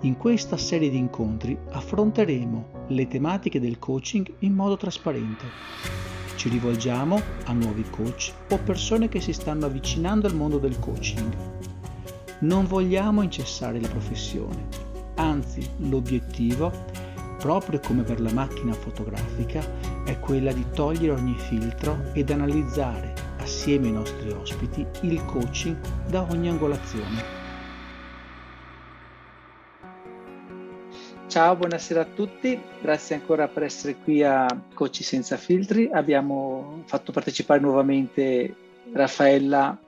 [0.00, 5.44] In questa serie di incontri affronteremo le tematiche del coaching in modo trasparente.
[6.36, 11.36] Ci rivolgiamo a nuovi coach o persone che si stanno avvicinando al mondo del coaching.
[12.38, 14.83] Non vogliamo incessare la professione,
[15.16, 16.72] Anzi, l'obiettivo,
[17.38, 19.62] proprio come per la macchina fotografica,
[20.04, 25.76] è quella di togliere ogni filtro ed analizzare assieme ai nostri ospiti il coaching
[26.08, 27.42] da ogni angolazione.
[31.28, 35.90] Ciao, buonasera a tutti, grazie ancora per essere qui a Coach Senza Filtri.
[35.92, 38.54] Abbiamo fatto partecipare nuovamente
[38.92, 39.78] Raffaella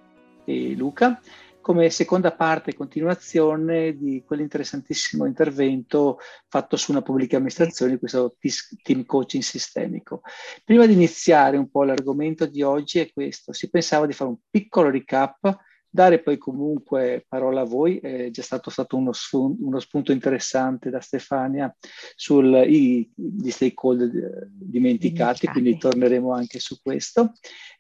[0.45, 1.21] e Luca
[1.67, 8.37] come seconda parte e continuazione di quell'interessantissimo intervento fatto su una pubblica amministrazione, questo
[8.85, 10.21] team coaching sistemico.
[10.63, 14.37] Prima di iniziare un po' l'argomento di oggi è questo, si pensava di fare un
[14.49, 15.59] piccolo recap
[15.97, 20.91] dare poi comunque parola a voi, è già stato, stato uno, spunto, uno spunto interessante
[20.91, 21.75] da Stefania
[22.15, 23.11] sugli
[23.49, 27.33] stakeholder dimenticati, dimenticati, quindi torneremo anche su questo.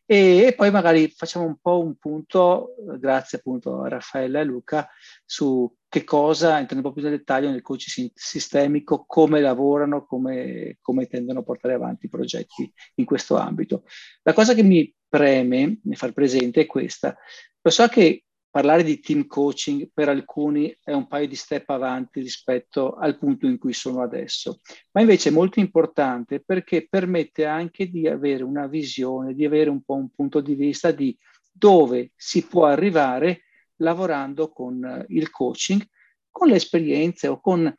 [0.08, 4.88] E, poi magari facciamo un po' un punto, grazie appunto a Raffaella e Luca,
[5.24, 10.78] su che cosa, entrando un po' più nel dettaglio nel coaching sistemico, come lavorano, come,
[10.80, 13.82] come tendono a portare avanti i progetti in questo ambito.
[14.22, 17.16] La cosa che mi preme far presente è questa.
[17.60, 18.25] Lo so che
[18.56, 23.44] parlare di team coaching per alcuni è un paio di step avanti rispetto al punto
[23.46, 24.60] in cui sono adesso,
[24.92, 29.82] ma invece è molto importante perché permette anche di avere una visione, di avere un
[29.82, 31.14] po' un punto di vista di
[31.52, 33.42] dove si può arrivare
[33.80, 35.86] lavorando con il coaching,
[36.30, 37.70] con le esperienze o con,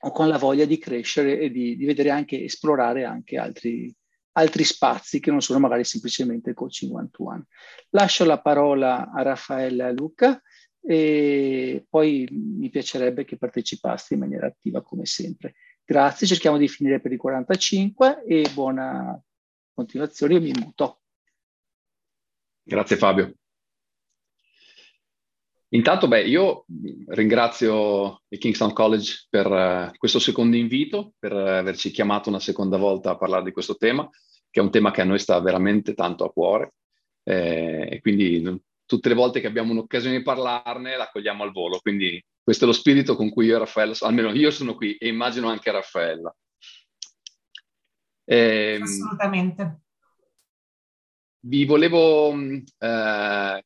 [0.00, 3.92] o con la voglia di crescere e di, di vedere anche, esplorare anche altri,
[4.36, 7.44] altri spazi che non sono magari semplicemente coaching one to one.
[7.90, 10.40] Lascio la parola a Raffaele e a Luca
[10.80, 15.54] e poi mi piacerebbe che partecipaste in maniera attiva come sempre.
[15.84, 19.20] Grazie, cerchiamo di finire per i 45 e buona
[19.72, 21.00] continuazione, io mi muto.
[22.62, 23.34] Grazie Fabio.
[25.70, 26.64] Intanto, beh, io
[27.08, 32.76] ringrazio il Kingston College per uh, questo secondo invito, per uh, averci chiamato una seconda
[32.76, 34.08] volta a parlare di questo tema
[34.56, 36.76] che è un tema che a noi sta veramente tanto a cuore
[37.24, 38.42] eh, e quindi
[38.86, 41.78] tutte le volte che abbiamo un'occasione di parlarne la cogliamo al volo.
[41.78, 45.08] Quindi questo è lo spirito con cui io e Raffaella, almeno io sono qui e
[45.08, 46.34] immagino anche Raffaella.
[48.24, 49.80] Eh, Assolutamente.
[51.40, 53.64] Vi volevo, eh,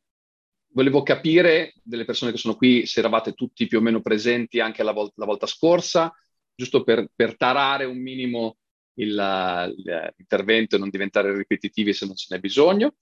[0.73, 4.83] volevo capire delle persone che sono qui se eravate tutti più o meno presenti anche
[4.83, 6.15] la, vol- la volta scorsa,
[6.55, 8.57] giusto per, per tarare un minimo
[8.95, 12.95] il, l'intervento e non diventare ripetitivi se non ce n'è bisogno.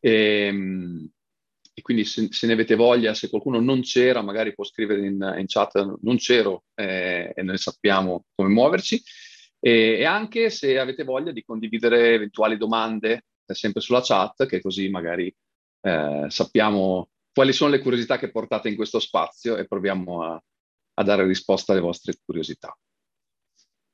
[0.00, 1.10] E, ehm,
[1.76, 5.34] e quindi se, se, ne avete voglia, se qualcuno non c'era, magari può scrivere in,
[5.38, 9.02] in chat non c'ero eh, e noi sappiamo come muoverci.
[9.58, 14.60] E, e, anche se avete voglia di condividere eventuali domande eh, sempre sulla chat, che
[14.60, 15.34] così magari
[15.80, 20.42] eh, sappiamo quali sono le curiosità che portate in questo spazio e proviamo a,
[20.94, 22.74] a dare risposta alle vostre curiosità.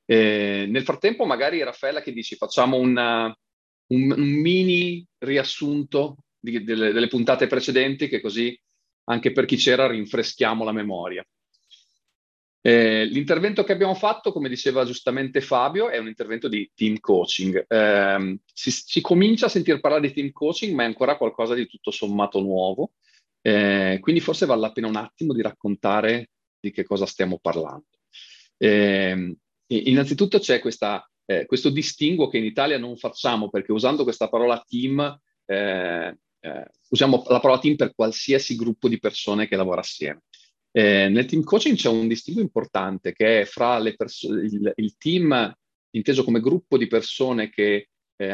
[0.04, 3.34] Eh, nel frattempo, magari Raffaella che dici, facciamo una,
[3.86, 8.58] un, un, mini riassunto di, delle, delle, puntate precedenti, che così
[9.04, 11.24] anche per chi c'era rinfreschiamo la memoria.
[12.62, 17.64] Eh, l'intervento che abbiamo fatto, come diceva giustamente Fabio, è un intervento di team coaching.
[17.66, 21.66] Eh, si, si, comincia a sentir parlare di team coaching, ma è ancora qualcosa di
[21.66, 22.92] tutto sommato nuovo.
[23.42, 27.86] Eh, quindi forse vale la pena un attimo di raccontare di che cosa stiamo parlando.
[28.56, 29.36] Eh,
[29.72, 34.64] Innanzitutto c'è questa, eh, questo distinguo che in Italia non facciamo perché usando questa parola
[34.66, 40.22] team eh, eh, usiamo la parola team per qualsiasi gruppo di persone che lavora assieme.
[40.72, 45.52] Eh, nel team coaching c'è un distinguo importante che è fra perso- il, il, team
[45.90, 47.88] inteso come gruppo di persone che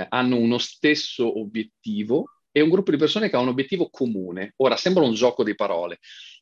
[0.08, 4.54] hanno uno stesso obiettivo e un gruppo di persone che ha un obiettivo comune.
[4.56, 5.98] Ora sembra un gioco di parole,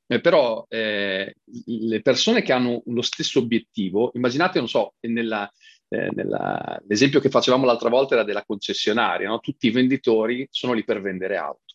[0.07, 1.35] eh, però eh,
[1.67, 5.53] le persone che hanno lo stesso obiettivo, immaginate, non so, nella,
[5.89, 9.41] eh, nella, l'esempio che facevamo l'altra volta era della concessionaria, no?
[9.41, 11.75] tutti i venditori sono lì per vendere auto.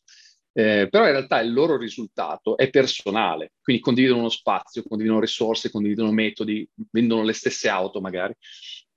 [0.54, 5.70] Eh, però in realtà il loro risultato è personale, quindi condividono uno spazio, condividono risorse,
[5.70, 8.34] condividono metodi, vendono le stesse auto magari,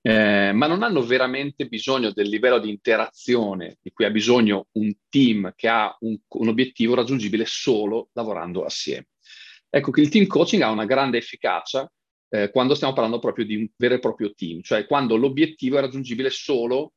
[0.02, 4.92] eh, ma non hanno veramente bisogno del livello di interazione di cui ha bisogno un
[5.08, 9.06] team che ha un, un obiettivo raggiungibile solo lavorando assieme.
[9.70, 11.90] Ecco che il team coaching ha una grande efficacia
[12.28, 15.80] eh, quando stiamo parlando proprio di un vero e proprio team, cioè quando l'obiettivo è
[15.80, 16.94] raggiungibile solo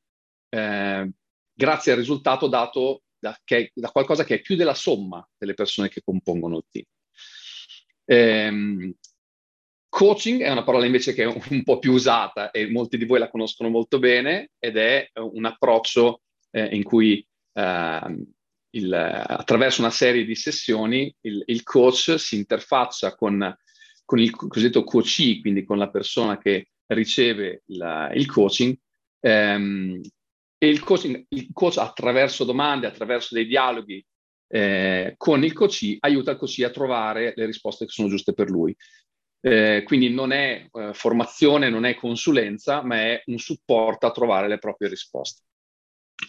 [0.50, 1.10] eh,
[1.54, 5.90] grazie al risultato dato da, che, da, qualcosa che è più della somma delle persone
[5.90, 6.86] che compongono il team.
[8.06, 8.94] Ehm,
[9.96, 13.18] coaching è una parola invece che è un, po' più usata e molti di voi
[13.18, 18.26] la conoscono molto bene ed è un approccio eh, in cui eh,
[18.72, 23.56] il, attraverso una serie di sessioni il, il coach si interfaccia con,
[24.04, 28.78] con, il cosiddetto coachee, quindi con la persona che riceve la, il coaching,
[29.22, 30.02] ehm,
[30.58, 34.06] e il, coaching, il coach attraverso domande, attraverso dei dialoghi
[34.48, 38.50] eh, con il coachee, aiuta il coachee a trovare le risposte che sono giuste per
[38.50, 38.76] lui.
[39.46, 44.48] Eh, quindi non è eh, formazione, non è consulenza, ma è un supporto a trovare
[44.48, 45.44] le proprie risposte.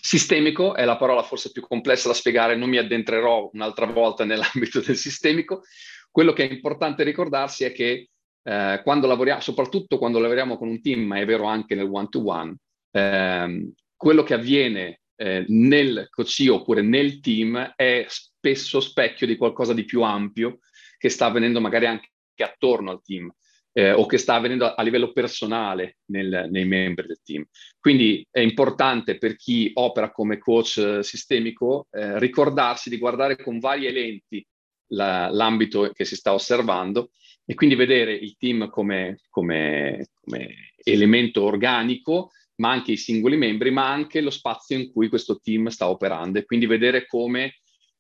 [0.03, 4.81] Sistemico è la parola forse più complessa da spiegare, non mi addentrerò un'altra volta nell'ambito
[4.85, 5.63] del sistemico.
[6.11, 8.11] Quello che è importante ricordarsi è che
[8.43, 12.55] eh, quando lavoriamo, soprattutto quando lavoriamo con un team, ma è vero anche nel one-to-one,
[12.91, 19.73] ehm, quello che avviene eh, nel coaching oppure nel team è spesso specchio di qualcosa
[19.73, 20.59] di più ampio
[20.99, 22.11] che sta avvenendo magari anche
[22.43, 23.33] attorno al team
[23.73, 27.45] eh, o che sta avvenendo a, livello personale nel, nei membri del team.
[27.79, 33.93] Quindi è importante per chi opera come coach sistemico eh, ricordarsi di guardare con varie
[33.93, 34.45] lenti
[34.89, 37.11] la, l'ambito che si sta osservando
[37.45, 43.71] e quindi vedere il team come, come, come elemento organico ma anche i singoli membri,
[43.71, 47.57] ma anche lo spazio in cui questo team sta operando e quindi vedere come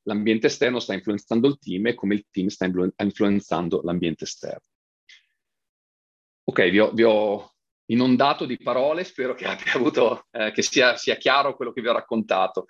[0.06, 4.66] l'ambiente esterno sta influenzando il team e come il team sta influenzando l'ambiente esterno.
[6.44, 7.50] Ok, vi ho, vi ho,
[7.86, 9.44] inondato di parole, spero che
[9.74, 12.66] avuto, eh, che sia, sia, chiaro quello che vi ho raccontato.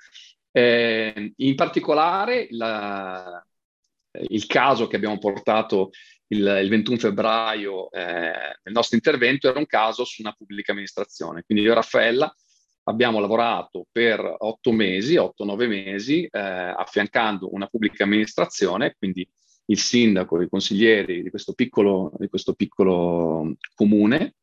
[0.51, 3.47] Eh, in particolare la,
[4.29, 5.91] il caso che abbiamo portato
[6.29, 8.01] il, il 21 febbraio eh,
[8.63, 11.43] nel nostro intervento era un caso su una pubblica amministrazione.
[11.45, 12.35] Quindi io Raffaella
[12.89, 19.29] abbiamo lavorato per otto mesi, otto, nove mesi, eh, affiancando una pubblica amministrazione, quindi
[19.67, 24.35] il sindaco, i consiglieri di questo piccolo, di questo piccolo comune,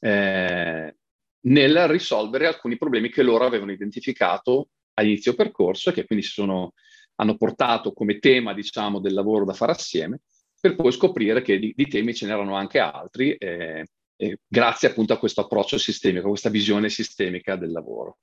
[0.00, 0.96] eh,
[1.40, 6.72] nel risolvere alcuni problemi che loro avevano identificato all'inizio percorso e che quindi sono,
[7.16, 10.22] hanno portato come tema, diciamo, del lavoro da fare assieme,
[10.60, 15.12] per poi scoprire che di, di temi ce n'erano anche altri, eh, eh, grazie appunto
[15.12, 18.18] a questo approccio sistemico, a questa visione sistemica del lavoro.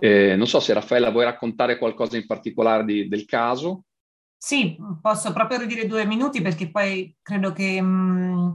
[0.00, 3.84] Eh, non so se Raffaella vuoi raccontare qualcosa in particolare di, del caso.
[4.36, 7.80] Sì, posso proprio ridire due minuti perché poi credo che...
[7.80, 8.50] Mh, mm,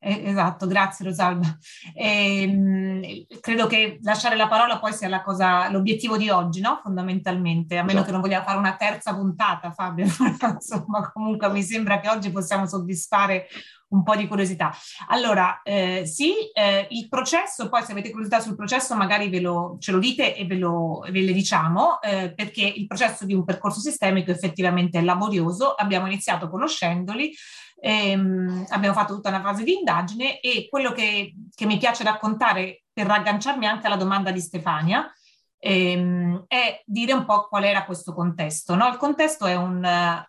[0.00, 1.56] eh, esatto, grazie Rosalba.
[1.94, 6.80] E, mh, credo che lasciare la parola poi sia la cosa, l'obiettivo di oggi, no?
[6.82, 8.06] Fondamentalmente, a meno esatto.
[8.06, 10.04] che non vogliamo fare una terza puntata, Fabio.
[10.06, 13.48] Insomma, comunque mi sembra che oggi possiamo soddisfare
[13.88, 14.72] un po' di curiosità.
[15.08, 19.76] Allora, eh, sì, eh, il processo, poi se avete curiosità sul processo magari ve lo,
[19.80, 23.44] ce lo dite e ve, lo, ve le diciamo, eh, perché il processo di un
[23.44, 27.32] percorso sistemico effettivamente è laborioso, abbiamo iniziato conoscendoli,
[27.80, 32.84] ehm, abbiamo fatto tutta una fase di indagine e quello che, che mi piace raccontare
[32.92, 35.10] per ragganciarmi anche alla domanda di Stefania,
[35.58, 38.74] ehm, è dire un po' qual era questo contesto.
[38.74, 38.88] No?
[38.88, 39.86] Il contesto è un,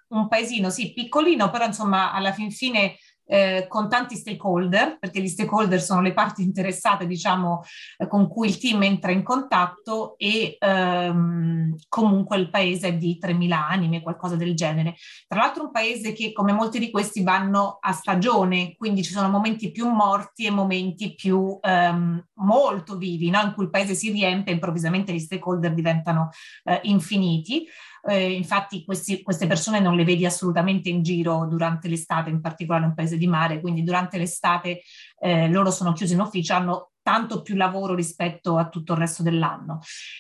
[0.07, 2.98] un paesino, sì, piccolino, però insomma alla fin fine
[3.30, 7.62] eh, con tanti stakeholder, perché gli stakeholder sono le parti interessate, diciamo,
[7.98, 13.19] eh, con cui il team entra in contatto e ehm, comunque il paese è di
[13.21, 14.95] 3.000 anime, qualcosa del genere.
[15.28, 19.30] Tra l'altro un paese che, come molti di questi, vanno a stagione, quindi ci sono
[19.30, 23.42] momenti più morti e momenti più ehm, molto vivi, no?
[23.42, 26.31] in cui il paese si riempie e improvvisamente gli stakeholder diventano
[26.64, 27.68] eh, infiniti.
[28.04, 32.84] Eh, infatti questi, queste persone non le vedi assolutamente in giro durante l'estate, in particolare
[32.84, 34.82] in un paese di mare, quindi durante l'estate
[35.20, 39.24] eh, loro sono chiusi in ufficio, hanno tanto più lavoro rispetto a tutto il resto
[39.24, 39.80] dell'anno.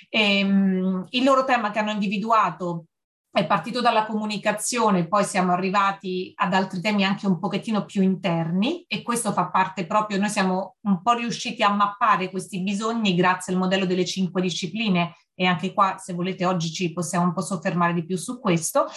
[0.09, 2.85] E, ehm, il loro tema che hanno individuato
[3.31, 8.83] è partito dalla comunicazione, poi siamo arrivati ad altri temi anche un pochettino più interni
[8.87, 13.53] e questo fa parte proprio, noi siamo un po' riusciti a mappare questi bisogni grazie
[13.53, 17.41] al modello delle cinque discipline e anche qua se volete oggi ci possiamo un po'
[17.41, 18.87] soffermare di più su questo.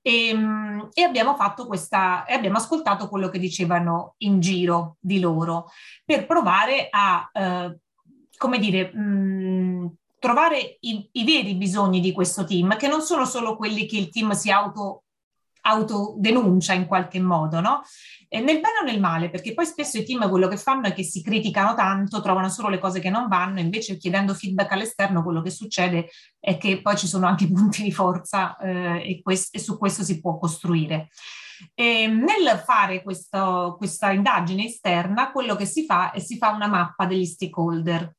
[0.00, 5.18] E, ehm, e abbiamo fatto questa e abbiamo ascoltato quello che dicevano in giro di
[5.18, 5.70] loro
[6.04, 7.78] per provare a eh,
[8.36, 13.56] come dire mh, trovare i, i, veri bisogni di questo team, che non sono solo
[13.56, 15.04] quelli che il team si auto,
[15.62, 17.82] autodenuncia in qualche modo, no?
[18.28, 20.92] E nel bene o nel male, perché poi spesso i team quello che fanno è
[20.92, 25.22] che si criticano tanto, trovano solo le cose che non vanno, invece chiedendo feedback all'esterno
[25.22, 26.08] quello che succede
[26.38, 30.02] è che poi ci sono anche punti di forza eh, e, quest- e su questo
[30.02, 31.08] si può costruire.
[31.74, 36.68] E nel fare questo, questa indagine esterna, quello che si fa è si fa una
[36.68, 38.14] mappa degli stakeholder.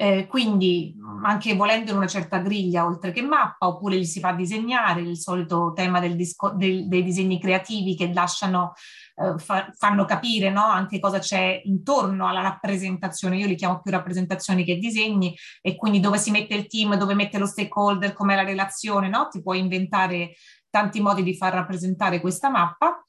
[0.00, 4.32] Eh, quindi anche volendo in una certa griglia oltre che mappa, oppure li si fa
[4.32, 8.72] disegnare, il solito tema disco, del, dei disegni creativi che lasciano,
[9.16, 10.64] eh, fa, fanno capire no?
[10.64, 16.00] anche cosa c'è intorno alla rappresentazione, io li chiamo più rappresentazioni che disegni, e quindi
[16.00, 19.28] dove si mette il team, dove mette lo stakeholder, com'è la relazione, no?
[19.28, 20.32] ti puoi inventare
[20.70, 23.04] tanti modi di far rappresentare questa mappa.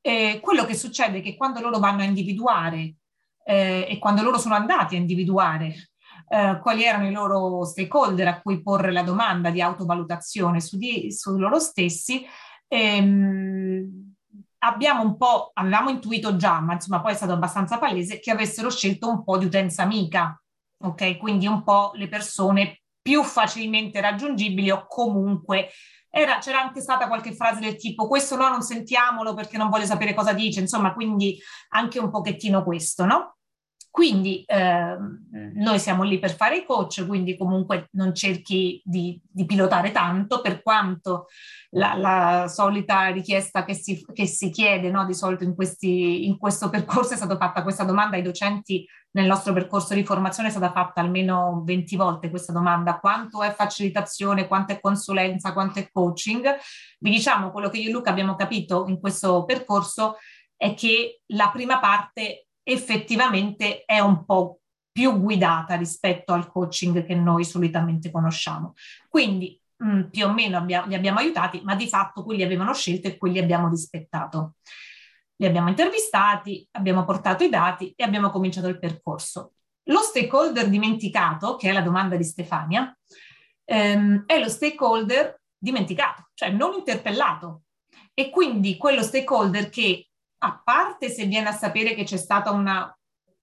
[0.00, 2.96] Eh, quello che succede è che quando loro vanno a individuare
[3.44, 5.91] eh, e quando loro sono andati a individuare
[6.32, 11.12] eh, quali erano i loro stakeholder a cui porre la domanda di autovalutazione su, di,
[11.12, 12.26] su loro stessi,
[12.68, 14.14] ehm,
[14.60, 18.70] abbiamo un po', avevamo intuito già, ma insomma poi è stato abbastanza palese, che avessero
[18.70, 20.42] scelto un po' di utenza amica,
[20.82, 21.18] ok?
[21.18, 25.68] Quindi un po' le persone più facilmente raggiungibili o comunque
[26.08, 29.84] era, c'era anche stata qualche frase del tipo questo no, non sentiamolo perché non voglio
[29.84, 31.38] sapere cosa dice, insomma, quindi
[31.70, 33.36] anche un pochettino questo, no?
[33.92, 34.96] Quindi eh,
[35.52, 40.40] noi siamo lì per fare i coach, quindi comunque non cerchi di, di pilotare tanto,
[40.40, 41.26] per quanto
[41.72, 46.38] la, la solita richiesta che si, che si chiede no, di solito in, questi, in
[46.38, 48.16] questo percorso è stata fatta questa domanda.
[48.16, 52.98] Ai docenti nel nostro percorso di formazione è stata fatta almeno 20 volte questa domanda,
[52.98, 56.56] quanto è facilitazione, quanto è consulenza, quanto è coaching.
[56.98, 60.16] Vi diciamo quello che io e Luca abbiamo capito in questo percorso
[60.56, 64.60] è che la prima parte effettivamente è un po'
[64.92, 68.74] più guidata rispetto al coaching che noi solitamente conosciamo.
[69.08, 72.74] Quindi mh, mm, più o meno abbiamo, li abbiamo aiutati, ma di fatto quelli avevano
[72.74, 74.56] scelto e quelli abbiamo rispettato.
[75.36, 79.54] Li abbiamo intervistati, abbiamo portato i dati e abbiamo cominciato il percorso.
[79.86, 82.96] Lo stakeholder dimenticato, che è la domanda di Stefania,
[83.64, 87.62] ehm, è lo stakeholder dimenticato, cioè non interpellato.
[88.14, 90.11] E quindi quello stakeholder che
[90.44, 92.92] a parte se viene a sapere che c'è stato una,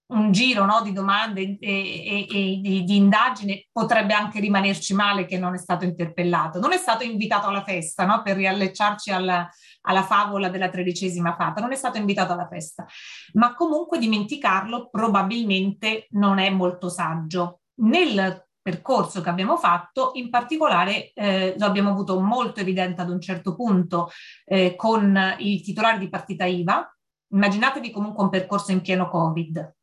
[0.08, 5.24] un giro no, di domande e, e, e di, di, indagine, potrebbe anche rimanerci male
[5.24, 6.58] che non è stato interpellato.
[6.60, 9.48] Non è stato invitato alla festa, no, per riallacciarci alla,
[9.82, 12.86] alla favola della tredicesima fata, non è stato invitato alla festa,
[13.34, 17.60] ma comunque dimenticarlo probabilmente non è molto saggio.
[17.82, 23.20] Nel percorso che abbiamo fatto, in particolare eh, lo abbiamo avuto molto evidente ad un
[23.20, 24.10] certo punto
[24.44, 26.96] eh, con i titolari di partita IVA.
[27.32, 29.76] Immaginatevi comunque un percorso in pieno Covid,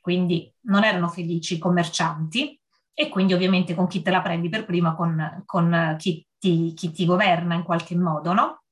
[0.00, 2.58] quindi non erano felici i commercianti
[2.94, 6.90] e quindi ovviamente con chi te la prendi per prima, con, con chi, ti, chi
[6.90, 8.62] ti governa in qualche modo, no?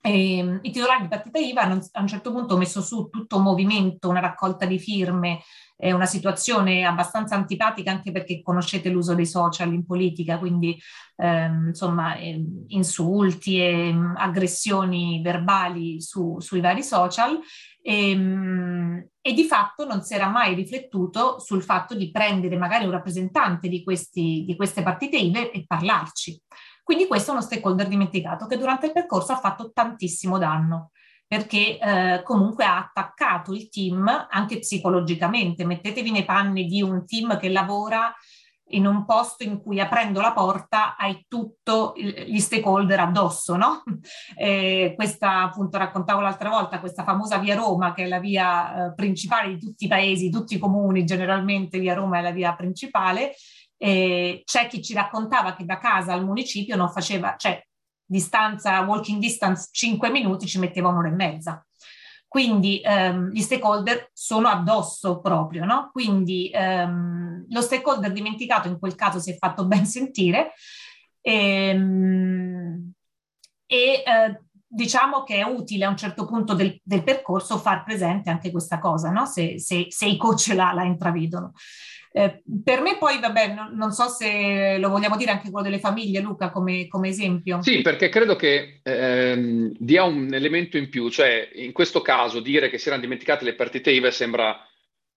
[0.00, 3.36] E, ehm, I titolari di partita IVA hanno a un certo punto messo su tutto
[3.36, 5.40] un movimento, una raccolta di firme,
[5.78, 10.78] eh, una situazione abbastanza antipatica anche perché conoscete l'uso dei social in politica, quindi
[11.16, 17.38] ehm, insomma eh, insulti e mh, aggressioni verbali su, sui vari social
[17.82, 22.84] e, mh, e, di fatto non si era mai riflettuto sul fatto di prendere magari
[22.84, 26.40] un rappresentante di, questi, di queste partite IVA e parlarci.
[26.86, 30.92] Quindi questo è uno stakeholder dimenticato che durante il percorso ha fatto tantissimo danno
[31.26, 35.64] perché eh, comunque ha attaccato il team anche psicologicamente.
[35.64, 38.14] Mettetevi nei panni di un team che lavora
[38.68, 43.82] in un posto in cui aprendo la porta hai tutto gli stakeholder addosso, no?
[44.38, 48.94] Eh, questa appunto raccontavo l'altra volta, questa famosa via Roma che è la via eh,
[48.94, 53.32] principale di tutti i paesi, tutti i comuni, generalmente via Roma è la via principale,
[53.78, 57.62] eh, c'è chi ci raccontava che da casa al municipio non faceva, cioè
[58.04, 61.66] distanza, walking distance 5 minuti ci metteva un'ora e mezza.
[62.28, 65.90] Quindi ehm, gli stakeholder sono addosso proprio, no?
[65.92, 70.52] Quindi ehm, lo stakeholder dimenticato in quel caso si è fatto ben sentire
[71.20, 72.92] ehm,
[73.66, 78.28] e eh, diciamo che è utile a un certo punto del, del percorso far presente
[78.28, 79.24] anche questa cosa, no?
[79.24, 81.52] se, se, se i coach la, la intravedono.
[82.16, 85.78] Eh, per me poi, vabbè, non, non, so se lo vogliamo dire anche quello delle
[85.78, 87.60] famiglie, Luca, come, come esempio.
[87.60, 92.70] Sì, perché credo che ehm, dia un elemento in più, cioè in questo caso dire
[92.70, 94.58] che si erano dimenticate le partite IVA sembra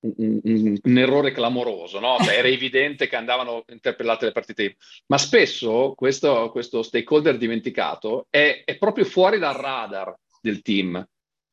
[0.02, 2.18] un, un, un errore clamoroso, no?
[2.20, 4.76] Cioè, era evidente che andavano interpellate le partite IVA,
[5.06, 11.02] ma spesso questo, questo stakeholder dimenticato è, è proprio fuori dal radar del team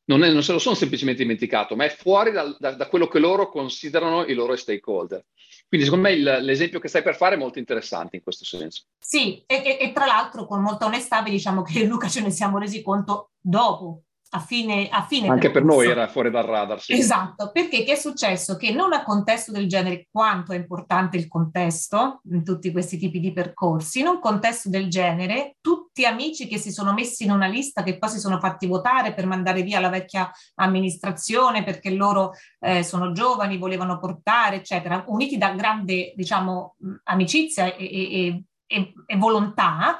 [0.07, 3.07] non, è, non, se lo sono semplicemente dimenticato, ma è fuori dal, da, da, quello
[3.07, 5.25] che loro considerano i loro stakeholder.
[5.67, 8.83] Quindi secondo me il, l'esempio che stai per fare è molto interessante in questo senso.
[8.97, 12.57] Sì, e, e, e tra l'altro con molta onestà diciamo che Luca ce ne siamo
[12.57, 16.81] resi conto dopo, a fine, a fine Anche per noi era fuori dal radar.
[16.81, 16.93] Sì.
[16.93, 18.57] Esatto, perché che è successo?
[18.57, 23.19] Che non a contesto del genere, quanto è importante il contesto in tutti questi tipi
[23.19, 27.47] di percorsi, in un contesto del genere, tutti amici che si sono messi in una
[27.47, 32.33] lista, che poi si sono fatti votare per mandare via la vecchia amministrazione perché loro
[32.59, 39.15] eh, sono giovani, volevano portare, eccetera, uniti da grande, diciamo, amicizia e, e, e, e
[39.17, 39.97] volontà,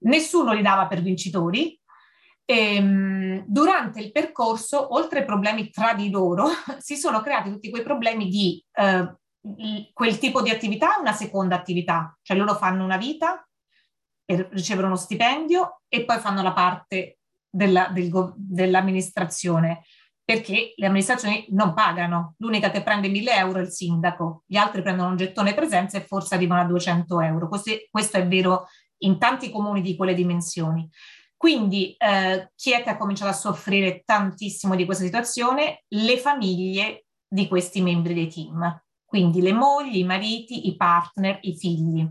[0.00, 1.78] nessuno li dava per vincitori,
[2.44, 7.70] e, ehm, durante il percorso, oltre ai problemi tra di loro, si sono creati tutti
[7.70, 9.14] quei problemi di eh,
[9.92, 13.46] quel tipo di attività una seconda attività, cioè loro fanno una vita
[14.24, 17.18] per ricevere uno stipendio e poi fanno la parte
[17.50, 19.82] della, del, dell'amministrazione
[20.24, 22.34] perché le amministrazioni non pagano.
[22.38, 26.06] L'unica che prende 1000 euro è il sindaco, gli altri prendono un gettone presenza e
[26.06, 27.48] forse arrivano a 200 euro.
[27.48, 28.66] Questo, questo è vero
[28.98, 30.88] in tanti comuni di quelle dimensioni.
[31.42, 35.82] Quindi eh, chi è che ha cominciato a soffrire tantissimo di questa situazione?
[35.88, 41.56] Le famiglie di questi membri dei team, quindi le mogli, i mariti, i partner, i
[41.56, 42.08] figli.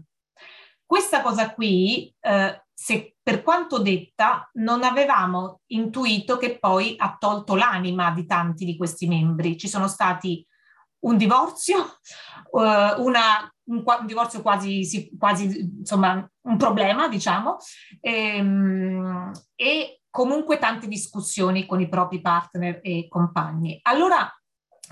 [0.85, 7.55] Questa cosa qui, eh, se per quanto detta, non avevamo intuito che poi ha tolto
[7.55, 9.57] l'anima di tanti di questi membri.
[9.57, 10.45] Ci sono stati
[11.03, 11.79] un divorzio,
[12.49, 12.59] uh,
[13.01, 17.57] una un, un divorzio quasi, quasi, insomma, un problema, diciamo,
[17.99, 23.79] e, ehm, e comunque tante discussioni con i propri partner e compagni.
[23.83, 24.29] Allora,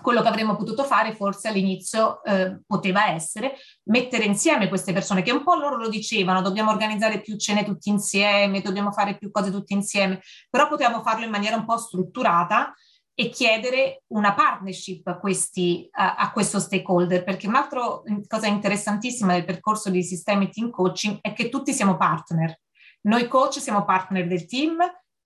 [0.02, 3.56] quello che avremmo potuto fare forse all'inizio eh, poteva essere
[3.90, 7.90] mettere insieme queste persone che un po' loro lo dicevano, dobbiamo organizzare più cene tutti
[7.90, 12.74] insieme, dobbiamo fare più cose tutti insieme, però potevamo farlo in maniera un po' strutturata
[13.20, 17.82] e chiedere una partnership a, questi, a, a questo stakeholder, perché un'altra
[18.26, 22.58] cosa interessantissima del percorso di sistemi team coaching è che tutti siamo partner.
[23.02, 24.78] Noi coach siamo partner del team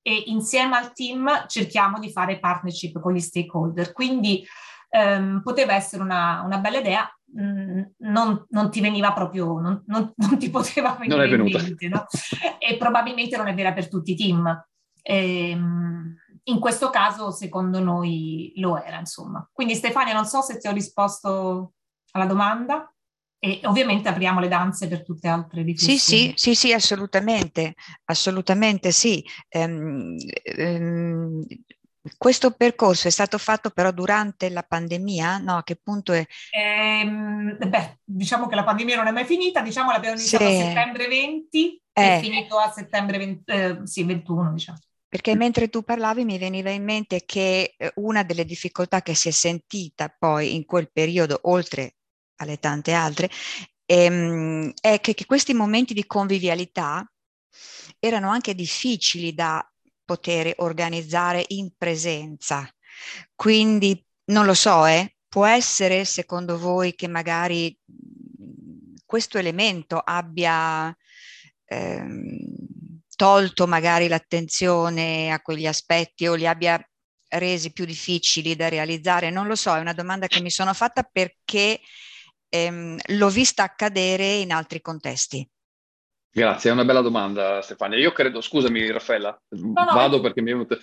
[0.02, 3.92] e insieme al team cerchiamo di fare partnership con gli stakeholder.
[3.92, 4.44] Quindi
[4.90, 7.08] ehm, poteva essere una, una bella idea,
[7.40, 12.08] mm, non, non, ti veniva proprio, non, non, non ti poteva venire in mente, no?
[12.58, 14.66] e probabilmente non è vera per tutti i team.
[15.04, 19.48] Ehm, in questo caso, secondo noi, lo era, insomma.
[19.52, 21.74] Quindi Stefania, non so se ti ho risposto
[22.12, 22.88] alla domanda.
[23.40, 26.00] E ovviamente apriamo le danze per tutte le altre riflessioni.
[26.00, 27.74] Sì, sì, sì, sì, assolutamente,
[28.06, 29.22] assolutamente sì.
[29.50, 31.44] Ehm, ehm,
[32.18, 35.40] questo percorso è stato fatto però durante la pandemia?
[35.40, 36.25] No, a che punto è?
[36.51, 40.56] Ehm, beh, diciamo che la pandemia non è mai finita, diciamo l'abbiamo iniziato sì.
[40.56, 42.16] a settembre 20 eh.
[42.16, 44.77] e finito a settembre 20, eh, sì, 21, diciamo.
[45.14, 49.28] Perché mentre tu parlavi mi veniva in mente che eh, una delle difficoltà che si
[49.28, 51.98] è sentita poi in quel periodo, oltre
[52.38, 53.30] alle tante altre,
[53.86, 57.08] ehm, è che, che questi momenti di convivialità
[58.00, 59.64] erano anche difficili da
[60.04, 62.68] poter organizzare in presenza.
[63.36, 67.78] Quindi non lo so, eh, può essere secondo voi che magari
[69.06, 70.92] questo elemento abbia
[71.66, 72.43] ehm,
[73.24, 76.77] tolto magari l'attenzione a quegli aspetti o li abbia
[77.29, 79.29] resi più difficili da realizzare?
[79.29, 81.79] Non lo so, è una domanda che mi sono fatta perché
[82.50, 85.50] ehm, l'ho vista accadere in altri contesti.
[86.29, 87.98] Grazie, è una bella domanda Stefania.
[87.98, 89.94] Io credo, scusami Raffaella, no, no.
[89.94, 90.77] vado perché mi è venuto...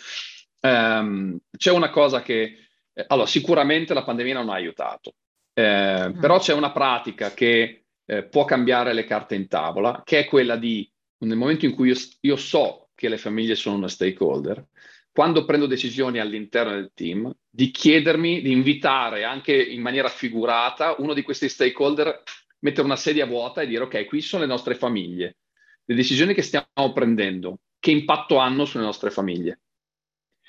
[0.63, 2.69] Um, c'è una cosa che...
[2.95, 5.13] Eh, allora, sicuramente la pandemia non ha aiutato,
[5.53, 6.19] eh, mm.
[6.19, 10.57] però c'è una pratica che eh, può cambiare le carte in tavola, che è quella
[10.57, 10.91] di
[11.27, 14.67] nel momento in cui io, io so che le famiglie sono una stakeholder,
[15.13, 21.15] quando prendo decisioni all'interno del team, di chiedermi, di invitare anche in maniera figurata uno
[21.15, 22.23] di questi stakeholder,
[22.61, 25.39] mettere una sedia vuota e dire ok, qui sono le nostre famiglie,
[25.85, 29.61] le decisioni che stiamo prendendo, che impatto hanno sulle nostre famiglie.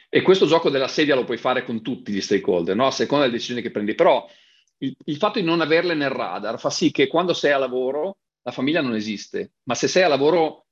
[0.09, 2.85] E questo gioco della sedia lo puoi fare con tutti gli stakeholder, no?
[2.85, 3.95] a seconda delle decisioni che prendi.
[3.95, 4.29] Però
[4.79, 8.17] il, il fatto di non averle nel radar fa sì che quando sei a lavoro
[8.43, 10.65] la famiglia non esiste, ma se sei a lavoro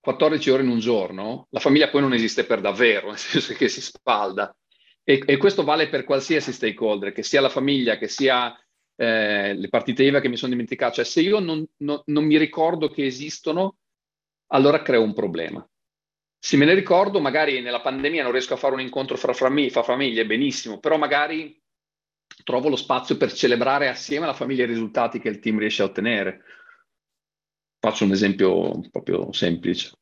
[0.00, 3.68] 14 ore in un giorno, la famiglia poi non esiste per davvero, nel senso che
[3.68, 4.54] si spalda.
[5.02, 8.54] E, e questo vale per qualsiasi stakeholder, che sia la famiglia, che sia
[8.94, 10.94] eh, le partite IVA che mi sono dimenticato.
[10.96, 13.78] Cioè, se io non, non, non mi ricordo che esistono,
[14.48, 15.66] allora creo un problema.
[16.40, 19.70] Se me ne ricordo, magari nella pandemia non riesco a fare un incontro fra, famiglie,
[19.70, 21.60] fra famiglie, benissimo, però magari
[22.44, 25.86] trovo lo spazio per celebrare assieme alla famiglia i risultati che il team riesce a
[25.86, 26.42] ottenere.
[27.80, 29.92] Faccio un esempio proprio semplice.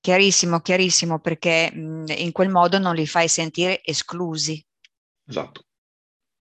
[0.00, 4.64] Chiarissimo, chiarissimo, perché mh, in quel modo non li fai sentire esclusi.
[5.26, 5.66] Esatto,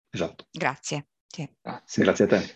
[0.09, 0.47] esatto.
[0.49, 1.09] Grazie.
[1.27, 1.47] Sì.
[1.61, 2.03] Grazie.
[2.03, 2.55] Grazie a te.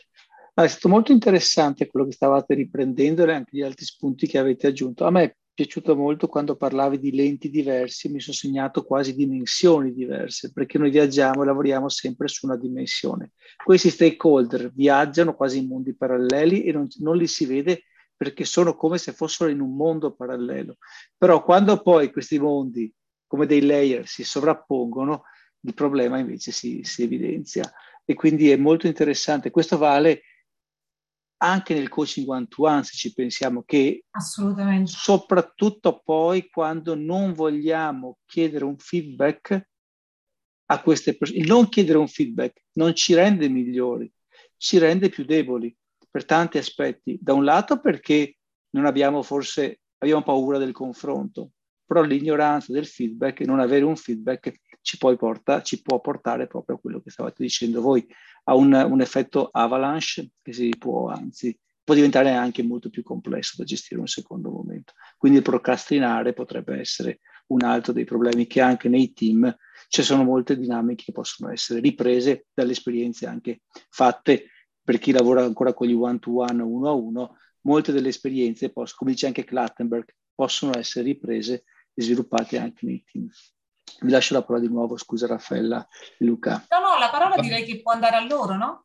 [0.54, 4.68] è stato molto interessante quello che stavate riprendendo e anche gli altri spunti che avete
[4.68, 5.06] aggiunto.
[5.06, 10.52] A me piaciuto molto quando parlavi di lenti diversi, mi sono segnato quasi dimensioni diverse,
[10.52, 13.32] perché noi viaggiamo e lavoriamo sempre su una dimensione.
[13.64, 17.84] Questi stakeholder viaggiano quasi in mondi paralleli e non, non li si vede
[18.18, 20.76] perché sono come se fossero in un mondo parallelo.
[21.18, 22.94] Però quando poi questi mondi,
[23.26, 25.24] come dei layer, si sovrappongono,
[25.62, 27.72] il problema invece si, si evidenzia.
[28.04, 29.52] E quindi è molto interessante.
[29.52, 30.22] Questo vale
[31.38, 34.92] anche nel coaching one to one, se ci pensiamo, che Assolutamente.
[34.92, 39.70] soprattutto poi quando non vogliamo chiedere un feedback
[40.68, 44.12] a queste persone, non chiedere un feedback non ci rende migliori,
[44.58, 45.76] ci rende più deboli
[46.10, 47.18] per tanti aspetti.
[47.22, 48.38] Da un lato perché
[48.72, 51.52] non abbiamo forse, abbiamo paura del confronto,
[51.86, 56.76] però l'ignoranza del feedback e non avere un feedback ci, porta, ci può portare proprio
[56.76, 58.06] a quello che stavate dicendo voi,
[58.46, 63.56] a un, un, effetto avalanche che si può, anzi, può diventare anche molto più complesso
[63.58, 64.94] da gestire in un secondo momento.
[65.18, 69.56] Quindi il procrastinare potrebbe essere un altro dei problemi che anche nei team
[69.88, 74.50] ci sono molte dinamiche che possono essere riprese dalle esperienze anche fatte
[74.84, 79.26] per chi lavora ancora con gli one-to-one, uno a uno, molte delle esperienze, come dice
[79.26, 83.28] anche Clattenberg, possono essere riprese e sviluppate anche nei team.
[84.00, 86.66] Vi lascio la parola di nuovo, scusa Raffaella e Luca.
[86.70, 88.82] No, no, la parola direi che può andare a loro, no?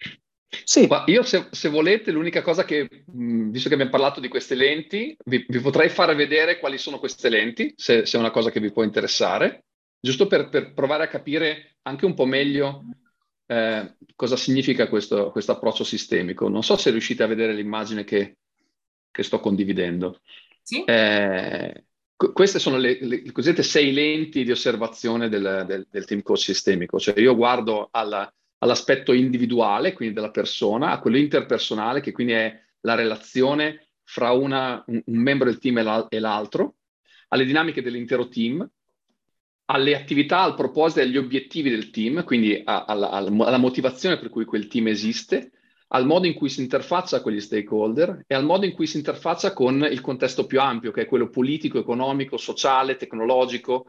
[0.65, 0.87] Sì.
[0.87, 5.17] Ma io se, se, volete, l'unica cosa che, visto che abbiamo parlato di queste lenti,
[5.25, 8.61] vi, vi potrei fare vedere quali sono queste lenti, se, se, è una cosa che
[8.61, 9.65] vi può interessare,
[10.01, 12.85] giusto per, per provare a capire anche un po' meglio
[13.47, 16.49] eh, cosa significa questo, questo, approccio sistemico.
[16.49, 18.39] Non so se riuscite a vedere l'immagine che,
[19.11, 20.21] che sto condividendo.
[20.63, 20.85] Sì.
[20.85, 21.85] Eh,
[22.33, 26.41] queste sono le, le, le, cosiddette sei lenti di osservazione del, del, del team coach
[26.41, 32.35] sistemico, cioè io guardo alla, all'aspetto individuale, quindi della persona, a quello interpersonale, che quindi
[32.35, 36.75] è la relazione fra una, un, un, membro del team e, la, e l'altro,
[37.29, 38.69] alle dinamiche dell'intero team,
[39.67, 44.29] alle attività, al proposito e agli obiettivi del team, quindi a, alla, alla motivazione per
[44.29, 45.53] cui quel team esiste,
[45.93, 48.97] al modo in cui si interfaccia con gli stakeholder e al modo in cui si
[48.97, 53.87] interfaccia con il contesto più ampio, che è quello politico, economico, sociale, tecnologico,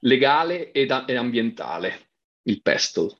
[0.00, 2.10] legale ed, e ambientale,
[2.42, 3.16] il PESTL.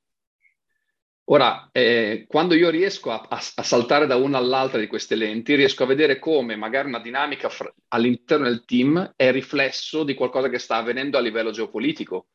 [1.31, 5.55] Ora, eh, quando io riesco a, a, a, saltare da una all'altra di queste lenti,
[5.55, 10.49] riesco a vedere come magari una dinamica fra, all'interno del team è riflesso di qualcosa
[10.49, 12.29] che sta avvenendo a livello geopolitico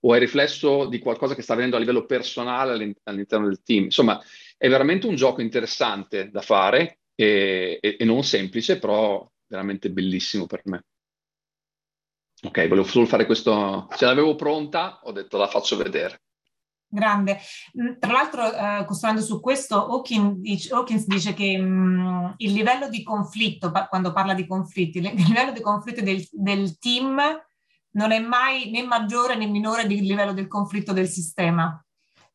[0.00, 3.84] o è riflesso di qualcosa che sta avvenendo a livello personale all'interno del team.
[3.84, 4.18] Insomma,
[4.58, 10.46] è veramente un gioco interessante da fare e, e, e non semplice, però veramente bellissimo
[10.46, 10.84] per me.
[12.42, 13.88] Ok, volevo solo fare questo.
[13.96, 16.22] Ce l'avevo pronta, ho detto la faccio vedere.
[16.90, 17.38] Grande.
[17.80, 22.52] Mm, tra l'altro, eh, costruendo su questo, Hawkins dice, Hawkins dice che mh, mm, il
[22.52, 27.20] livello di conflitto, pa- quando parla di conflitti, il livello di conflitto del, del, team
[27.90, 31.82] non è mai né maggiore né minore del livello del conflitto del sistema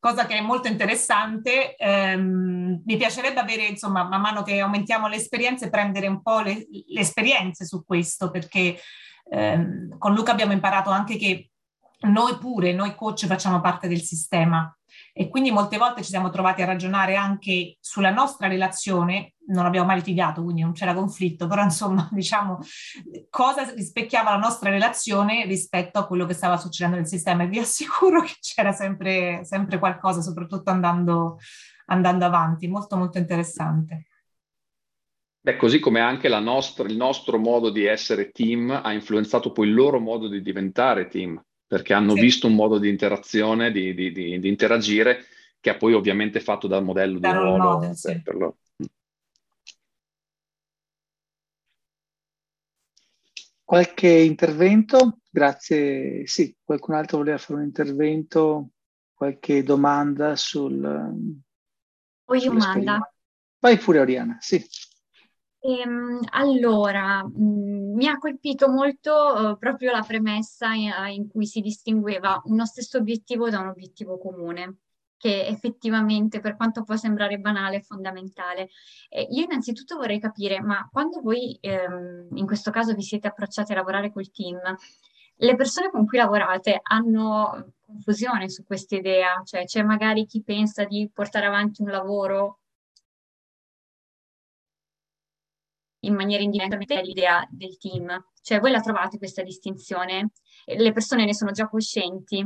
[0.04, 1.78] cosa che è molto interessante.
[1.78, 6.68] Ehm, mi piacerebbe avere, insomma, man mano che aumentiamo le esperienze, prendere un po' le,
[6.88, 8.78] le esperienze su questo, perché
[9.32, 11.52] ehm, con Luca abbiamo imparato anche che
[12.02, 14.78] noi pure, noi coach, facciamo parte del sistema
[15.14, 19.88] e quindi molte volte ci siamo trovati a ragionare anche sulla nostra relazione, non abbiamo
[19.88, 22.60] mai litigato, quindi non c'era conflitto, però insomma diciamo
[23.30, 27.60] cosa rispecchiava la nostra relazione rispetto a quello che stava succedendo nel sistema e vi
[27.60, 31.38] assicuro che c'era sempre, sempre qualcosa, soprattutto andando,
[31.88, 34.08] andando avanti, molto molto interessante.
[35.42, 39.74] Beh, così come anche nostra, il nostro modo di essere team ha influenzato poi il
[39.74, 42.22] loro modo di diventare team perché hanno sì.
[42.22, 45.26] visto un modo di interazione, di, di, di, di, interagire,
[45.60, 47.64] che ha poi ovviamente fatto dal modello da di ruolo.
[47.64, 48.22] Model, sì.
[48.22, 48.58] per lo...
[53.64, 55.20] Qualche intervento?
[55.30, 56.28] Grazie.
[56.28, 58.70] Sì, qualcun altro voleva fare un intervento?
[59.14, 60.84] Qualche domanda sul...
[62.26, 63.14] Ho io domanda.
[63.60, 64.64] Vai pure Oriana, sì.
[65.66, 71.46] Ehm, allora, mh, mm, mi ha colpito molto eh, proprio la premessa in, in, cui
[71.46, 74.80] si distingueva uno stesso obiettivo da un obiettivo comune,
[75.24, 78.68] che effettivamente, per quanto può sembrare banale, è fondamentale.
[79.08, 83.72] Eh, io innanzitutto vorrei capire, ma quando voi ehm, in questo caso vi siete approcciati
[83.72, 84.60] a lavorare col team,
[85.36, 89.42] le persone con cui lavorate hanno confusione su questa idea?
[89.46, 92.60] Cioè c'è magari chi pensa di portare avanti un lavoro
[96.02, 98.26] in maniera indipendente dall'idea del team.
[98.42, 100.32] Cioè voi la trovate questa distinzione?
[100.66, 102.46] Le persone ne sono già coscienti?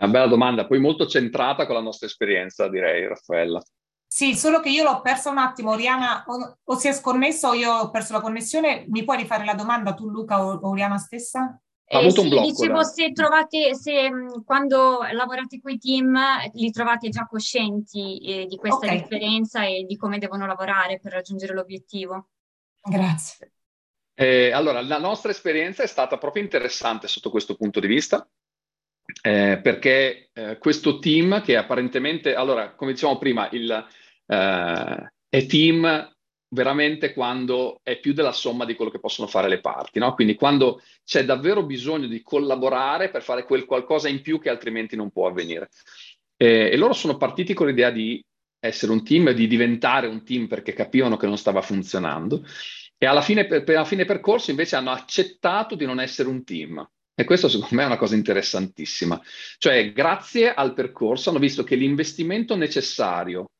[0.00, 3.62] Una bella domanda, poi molto centrata con la nostra esperienza, direi, Raffaella.
[4.06, 7.54] Sì, solo che io l'ho persa un attimo, Oriana, o, o, si è sconnessa o
[7.54, 8.86] io ho perso la connessione.
[8.88, 11.40] Mi puoi rifare la domanda tu, Luca, o, o Oriana stessa?
[11.92, 12.46] Ha eh, avuto sì, un blocco.
[12.46, 12.82] Dicevo, là.
[12.82, 14.10] se trovate, se
[14.44, 16.18] quando lavorate con i team,
[16.54, 19.00] li trovate già coscienti eh, di questa okay.
[19.00, 22.30] differenza e di come devono lavorare per raggiungere l'obiettivo.
[22.82, 23.52] Grazie.
[24.14, 28.28] Eh, allora, la nostra esperienza è stata proprio interessante sotto questo punto di vista,
[29.22, 33.86] eh, perché eh, questo team che apparentemente, allora, come dicevamo prima, il,
[34.26, 36.12] eh, è team
[36.52, 40.14] veramente quando è più della somma di quello che possono fare le parti, no?
[40.14, 44.96] Quindi quando c'è davvero bisogno di collaborare per fare quel qualcosa in più che altrimenti
[44.96, 45.68] non può avvenire.
[46.36, 48.22] E, e loro sono partiti con l'idea di
[48.58, 52.44] essere un team, di diventare un team perché capivano che non stava funzionando
[53.02, 56.44] e alla fine, per, per, alla fine percorso invece hanno accettato di non essere un
[56.44, 56.86] team.
[57.20, 59.20] E questo secondo me è una cosa interessantissima.
[59.58, 63.50] Cioè, grazie al percorso hanno visto che l'investimento necessario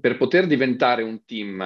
[0.00, 1.60] per poter diventare un team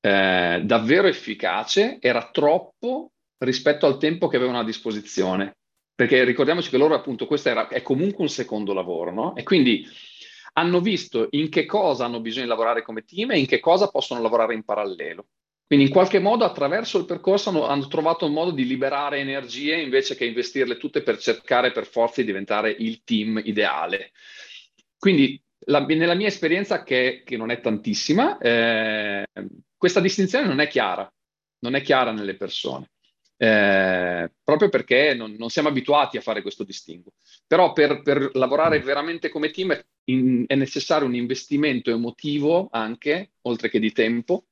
[0.00, 5.56] eh, davvero efficace era troppo rispetto al tempo che avevano a disposizione.
[5.92, 9.34] Perché ricordiamoci che loro appunto questo era, è comunque un secondo lavoro, no?
[9.34, 9.84] E quindi
[10.52, 13.88] hanno visto in che cosa hanno bisogno di lavorare come team e in che cosa
[13.88, 15.26] possono lavorare in parallelo.
[15.66, 19.74] Quindi in qualche modo attraverso il percorso hanno, hanno, trovato un modo di liberare energie
[19.80, 24.12] invece che investirle tutte per cercare per forza di diventare il team ideale.
[24.96, 29.26] Quindi la, nella mia esperienza, che, che non è tantissima, eh,
[29.76, 31.12] questa distinzione non è chiara,
[31.60, 32.90] non è chiara nelle persone,
[33.36, 37.12] eh, proprio perché non, non, siamo abituati a fare questo distinguo.
[37.44, 43.68] Però per, per lavorare veramente come team in, è necessario un investimento emotivo anche, oltre
[43.68, 44.46] che di tempo,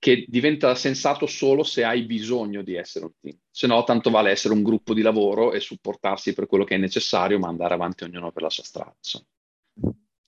[0.00, 3.36] che diventa sensato solo se hai bisogno di essere un team.
[3.50, 6.78] Se no, tanto vale essere un gruppo di lavoro e supportarsi per quello che è
[6.78, 8.96] necessario, ma andare avanti ognuno per la sua strada.
[8.96, 9.26] Insomma.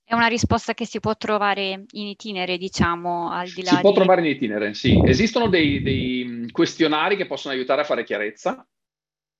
[0.05, 3.71] È una risposta che si può trovare in itinere, diciamo, al di là.
[3.71, 3.81] Si di...
[3.81, 5.01] può trovare in itinere, sì.
[5.07, 8.69] Esistono dei, dei questionari che possono aiutare a fare chiarezza.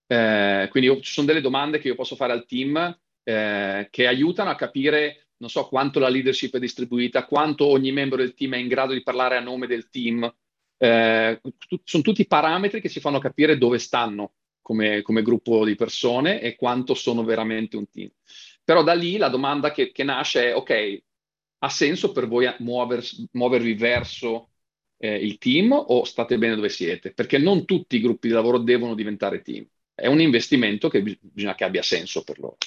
[0.07, 4.07] Eh, quindi io, ci sono delle domande che io posso fare al team eh, che
[4.07, 8.55] aiutano a capire, non so, quanto la leadership è distribuita, quanto ogni membro del team
[8.55, 10.33] è in grado di parlare a nome del team.
[10.77, 15.75] Eh, tu, sono tutti parametri che ci fanno capire dove stanno come, come gruppo di
[15.75, 18.09] persone e quanto sono veramente un team.
[18.63, 21.03] Però da lì la domanda che, che nasce è, ok,
[21.59, 24.51] ha senso per voi muover, muovervi verso
[24.99, 27.13] eh, il team o state bene dove siete?
[27.13, 29.67] Perché non tutti i gruppi di lavoro devono diventare team.
[29.93, 32.59] È un investimento che bisogna che abbia senso per loro.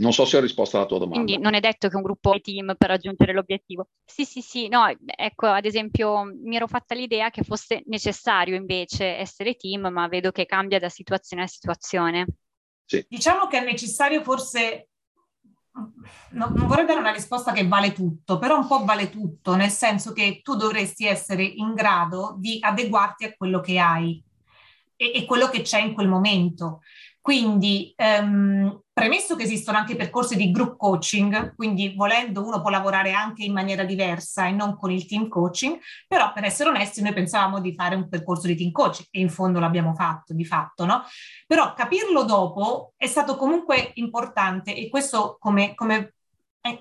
[0.00, 1.24] Non so se ho risposto alla tua domanda.
[1.24, 3.88] Quindi non è detto che un gruppo è team per raggiungere l'obiettivo.
[4.04, 9.16] Sì, sì, sì, no, ecco, ad esempio mi ero fatta l'idea che fosse necessario invece
[9.16, 12.26] essere team, ma vedo che cambia da situazione a situazione.
[12.84, 13.04] Sì.
[13.08, 14.90] Diciamo che è necessario forse,
[15.72, 19.70] no, non vorrei dare una risposta che vale tutto, però un po' vale tutto, nel
[19.70, 24.22] senso che tu dovresti essere in grado di adeguarti a quello che hai
[24.94, 26.82] e, e quello che c'è in quel momento.
[27.28, 33.12] Quindi, ehm, premesso che esistono anche percorsi di group coaching, quindi volendo uno può lavorare
[33.12, 37.12] anche in maniera diversa e non con il team coaching, però per essere onesti noi
[37.12, 40.86] pensavamo di fare un percorso di team coaching e in fondo l'abbiamo fatto di fatto,
[40.86, 41.02] no?
[41.46, 46.14] Però capirlo dopo è stato comunque importante e questo come, come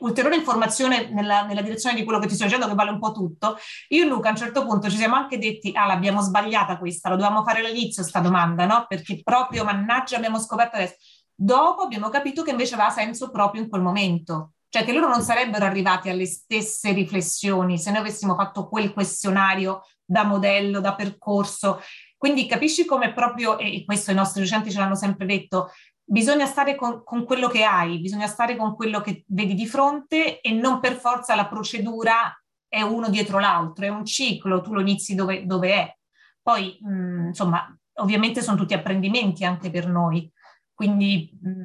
[0.02, 3.12] ulteriore informazione nella, nella, direzione di quello che ti sto dicendo, che vale un po'
[3.12, 3.58] tutto.
[3.90, 7.10] Io e Luca a un certo punto ci siamo anche detti, ah, l'abbiamo sbagliata questa,
[7.10, 8.86] lo dovevamo fare all'inizio sta domanda, no?
[8.88, 10.96] Perché proprio, mannaggia, abbiamo scoperto adesso.
[11.34, 14.54] Dopo abbiamo capito che invece aveva senso proprio in quel momento.
[14.70, 19.84] Cioè che loro non sarebbero arrivati alle stesse riflessioni se noi avessimo fatto quel questionario
[20.04, 21.80] da modello, da percorso.
[22.18, 25.72] Quindi capisci come proprio, e questo i nostri docenti ce l'hanno sempre detto,
[26.10, 30.40] bisogna stare con, con, quello che hai, bisogna stare con quello che vedi di fronte
[30.40, 32.34] e non per forza la procedura
[32.70, 35.98] è uno dietro l'altro, è un ciclo, tu lo inizi dove, dove è.
[36.42, 40.32] Poi, mh, mm, insomma, ovviamente sono tutti apprendimenti anche per noi,
[40.74, 41.64] quindi mh, mm,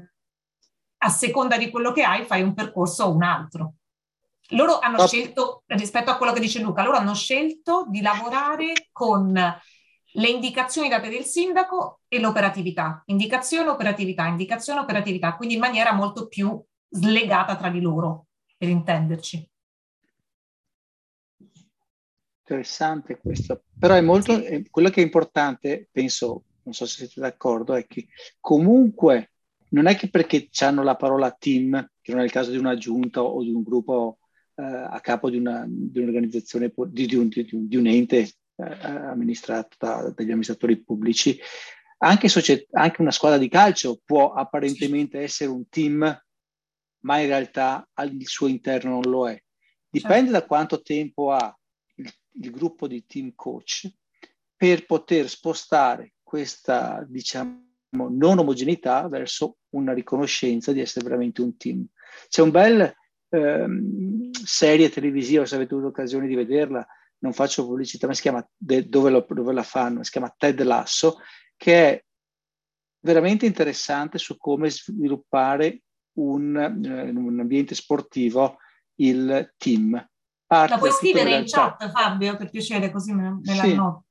[0.98, 3.74] a seconda di quello che hai fai un percorso o un altro.
[4.50, 9.32] Loro hanno scelto, rispetto a quello che dice Luca, loro hanno scelto di lavorare con
[10.14, 13.02] le indicazioni date del sindaco e l'operatività.
[13.06, 19.50] Indicazione, operatività, indicazione, operatività, quindi in maniera molto più slegata tra di loro, per intenderci.
[22.44, 24.68] Interessante questo, però è molto, sì.
[24.70, 28.08] quello che è importante, penso, non so se siete d'accordo, è che
[28.40, 29.32] comunque
[29.70, 32.76] non è che perché hanno la parola team, che non è il caso di una
[32.76, 34.18] giunta o di un gruppo
[34.54, 39.76] eh, a capo di, una, di un'organizzazione, di, di, un, di, un, ente eh, amministrato
[39.78, 41.38] da, dagli amministratori pubblici,
[41.98, 46.22] anche, societ- anche, una squadra di calcio può apparentemente essere un team,
[47.04, 49.40] ma in realtà al suo interno non lo è.
[49.88, 50.40] Dipende certo.
[50.40, 51.56] da quanto tempo ha
[51.96, 53.90] il, il gruppo di team coach
[54.56, 61.86] per poter spostare questa, diciamo, non omogeneità verso una riconoscenza di essere veramente un team.
[62.28, 62.94] C'è un bel
[63.28, 66.86] ehm, serie televisiva, se avete avuto occasione di vederla,
[67.22, 70.60] non faccio pubblicità, ma si chiama de, dove, lo, dove, la fanno, si chiama Ted
[70.62, 71.20] Lasso,
[71.56, 72.04] che è
[73.00, 75.82] veramente interessante su come sviluppare
[76.18, 78.58] un, eh, in un ambiente sportivo
[78.96, 79.92] il team.
[80.46, 83.74] Parte la puoi scrivere in chat, Fabio, per piacere, così me, me la sì.
[83.74, 84.04] noto.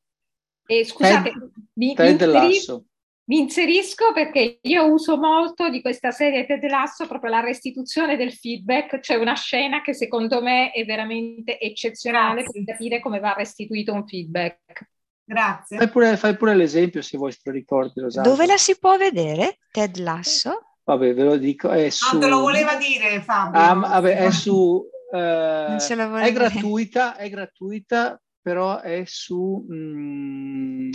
[0.66, 2.86] Eh, scusate, Ted, mi, Ted mi, Lasso.
[3.26, 8.34] Mi inserisco perché io uso molto di questa serie Ted Lasso proprio la restituzione del
[8.34, 12.64] feedback, c'è una scena che secondo me è veramente eccezionale Grazie.
[12.64, 14.90] per capire come va restituito un feedback.
[15.24, 15.78] Grazie.
[15.78, 18.02] Fai pure, fai pure l'esempio se vuoi, se lo ricordi.
[18.02, 18.30] Rosario.
[18.30, 20.72] Dove la si può vedere, Ted Lasso?
[20.84, 22.10] Vabbè, ve lo dico, è su...
[22.12, 23.60] Non te lo voleva dire Fabio.
[23.60, 24.86] Ah, vabbè, è su...
[25.12, 30.90] Uh, è gratuita, è gratuita, però è su um,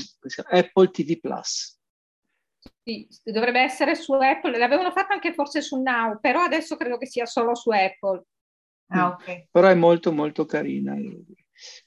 [0.50, 1.75] Apple TV Plus.
[2.82, 7.06] Sì, dovrebbe essere su Apple, l'avevano fatta anche forse su Now, però adesso credo che
[7.06, 8.24] sia solo su Apple.
[8.88, 9.48] Ah, ok.
[9.50, 10.94] Però è molto molto carina.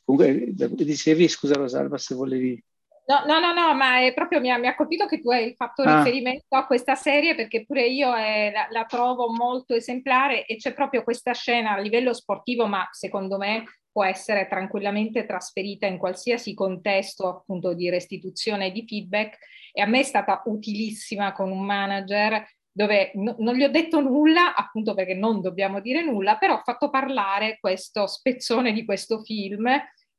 [0.03, 2.61] Comunque, dicevi, scusa Rosalba, se volevi...
[3.05, 5.55] No, no, no, no, ma è proprio mi ha, mi ha colpito che tu hai
[5.55, 5.97] fatto ah.
[5.97, 10.75] riferimento a questa serie perché pure io eh, la, la, trovo molto esemplare e c'è
[10.75, 16.53] proprio questa scena a livello sportivo, ma secondo me può essere tranquillamente trasferita in qualsiasi
[16.53, 19.37] contesto appunto di restituzione di feedback.
[19.71, 23.99] E a me è stata utilissima con un manager dove no, non gli ho detto
[23.99, 29.21] nulla, appunto perché non dobbiamo dire nulla, però ho fatto parlare questo spezzone di questo
[29.21, 29.67] film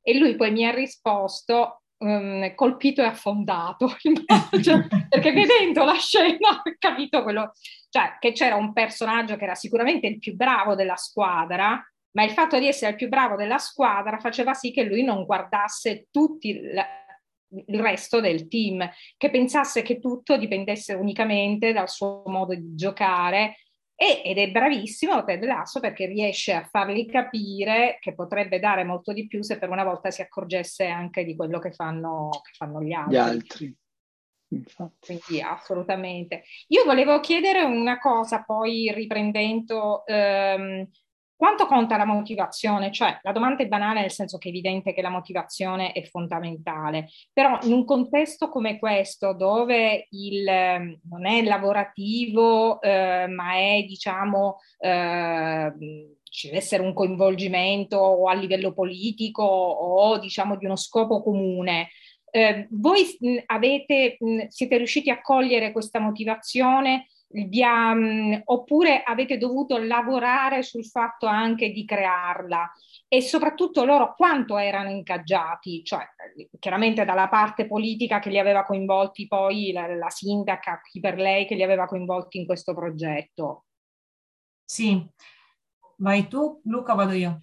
[0.02, 3.96] e lui poi mi ha risposto um, colpito e affondato,
[4.62, 7.52] cioè, perché vedendo la scena ho capito quello,
[7.88, 12.31] cioè che c'era un personaggio che era sicuramente il più bravo della squadra, ma il
[12.31, 16.61] fatto di essere il più bravo della squadra faceva sì che lui non guardasse tutti
[16.61, 16.87] la,
[17.66, 23.57] il resto del team, che pensasse che tutto dipendesse unicamente dal suo modo di giocare
[23.94, 29.12] e, ed è bravissimo Ted Lasso perché riesce a fargli capire che potrebbe dare molto
[29.12, 32.81] di più se per una volta si accorgesse anche di quello che fanno, che fanno
[32.81, 33.12] gli altri.
[33.12, 33.77] Gli altri.
[34.53, 34.96] Infatti.
[35.05, 36.44] Quindi assolutamente.
[36.68, 40.88] Io volevo chiedere una cosa, poi riprendendo ehm,
[41.40, 42.92] quanto conta la motivazione?
[42.92, 47.09] Cioè, la domanda è banale nel senso che è evidente che la motivazione è fondamentale,
[47.33, 53.83] però in un contesto come questo, dove il, ehm, non è lavorativo, eh, ma è,
[53.88, 55.72] diciamo, eh,
[56.24, 61.88] ci deve essere un coinvolgimento a livello politico o, diciamo, di uno scopo comune,
[62.31, 67.07] eh, voi avete, siete riusciti a cogliere questa motivazione
[67.62, 67.94] ha,
[68.44, 72.72] oppure avete dovuto lavorare sul fatto anche di crearla
[73.06, 76.04] e soprattutto loro quanto erano ingaggiati, cioè
[76.58, 81.46] chiaramente dalla parte politica che li aveva coinvolti poi la, la sindaca, chi per lei
[81.46, 83.64] che li aveva coinvolti in questo progetto.
[84.64, 85.04] Sì,
[85.96, 87.42] vai tu Luca, vado io.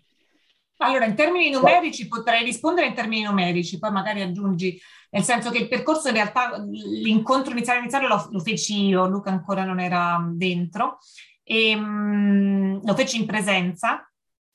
[0.77, 5.59] Allora, in termini numerici potrei rispondere in termini numerici, poi magari aggiungi, nel senso che
[5.59, 10.23] il percorso in realtà, l'incontro iniziale iniziale lo, lo feci io, Luca ancora non era
[10.31, 10.97] dentro,
[11.43, 14.07] e, um, lo feci in presenza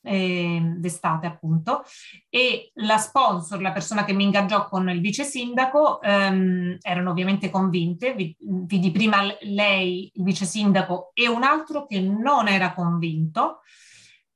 [0.02, 1.84] eh, d'estate appunto
[2.28, 7.50] e la sponsor, la persona che mi ingaggiò con il vice sindaco ehm, erano ovviamente
[7.50, 13.60] convinte, vidi prima lei, il vice sindaco e un altro che non era convinto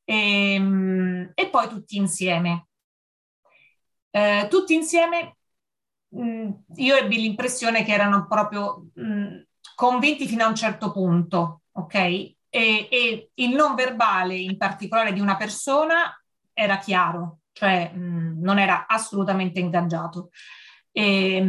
[0.05, 2.68] e, ehm, e poi tutti insieme.
[4.11, 5.37] Eh, tutti insieme
[6.16, 9.37] mh, mm, io ebbi l'impressione che erano proprio mh, mm,
[9.74, 11.94] convinti fino a un certo punto, ok?
[11.94, 16.18] E, e, il non verbale in particolare di una persona
[16.52, 20.31] era chiaro, cioè mh, mm, non era assolutamente ingaggiato.
[20.90, 21.40] E,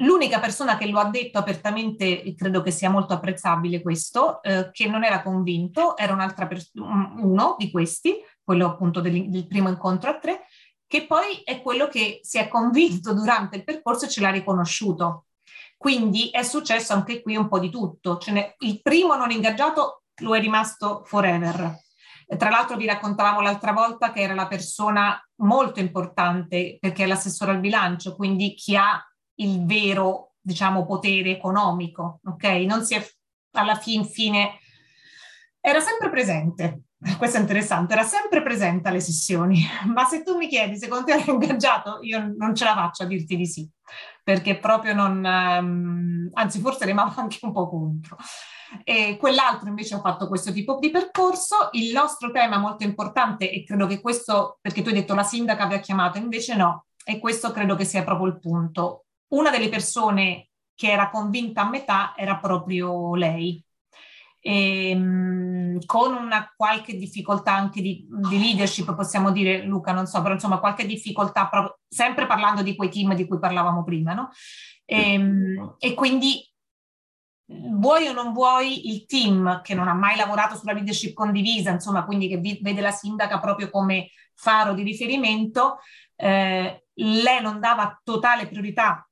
[0.00, 4.68] L'unica persona che lo ha detto apertamente, e credo che sia molto apprezzabile questo, eh,
[4.70, 9.70] che non era convinto, era un'altra pers- uno di questi, quello appunto del, del primo
[9.70, 10.42] incontro a tre,
[10.86, 15.26] che poi è quello che si è convinto durante il percorso e ce l'ha riconosciuto.
[15.76, 18.18] Quindi è successo anche qui un po' di tutto.
[18.58, 21.84] Il primo non ingaggiato lo è rimasto forever.
[22.36, 27.52] Tra l'altro vi raccontavamo l'altra volta che era la persona molto importante perché è l'assessore
[27.52, 29.00] al bilancio, quindi chi ha
[29.36, 32.44] il vero, diciamo, potere economico, ok?
[32.66, 33.06] Non si è
[33.52, 34.58] alla fin fine
[35.66, 36.82] era sempre presente,
[37.18, 41.12] questo è interessante, era sempre presente alle sessioni, ma se tu mi chiedi secondo te
[41.12, 43.68] eri ingaggiato, io non ce la faccio a dirti di sì,
[44.22, 48.16] perché proprio non, um, anzi forse remavo anche un po' contro.
[48.82, 51.68] E quell'altro invece ha fatto questo tipo di percorso.
[51.72, 55.64] Il nostro tema molto importante, e credo che questo, perché tu hai detto la sindaca
[55.64, 59.04] aveva chiamato, invece no, e questo credo che sia proprio il punto.
[59.28, 63.64] Una delle persone che era convinta a metà era proprio lei,
[64.46, 70.34] ehm, con una qualche difficoltà anche di, di, leadership, possiamo dire, Luca, non so, però
[70.34, 74.30] insomma qualche difficoltà, proprio, sempre parlando di quei team di cui parlavamo prima, no?
[74.84, 76.48] E, ehm, e quindi
[77.48, 82.04] vuoi o non vuoi il team che non ha mai lavorato sulla leadership condivisa, insomma,
[82.04, 85.78] quindi che vede la sindaca proprio come faro di riferimento,
[86.14, 89.05] eh, lei non dava totale priorità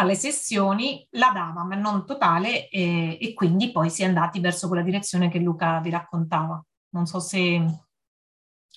[0.00, 4.68] alle sessioni la dava, ma non totale, e, e, quindi poi si è andati verso
[4.68, 6.62] quella direzione che Luca vi raccontava.
[6.90, 7.60] Non so se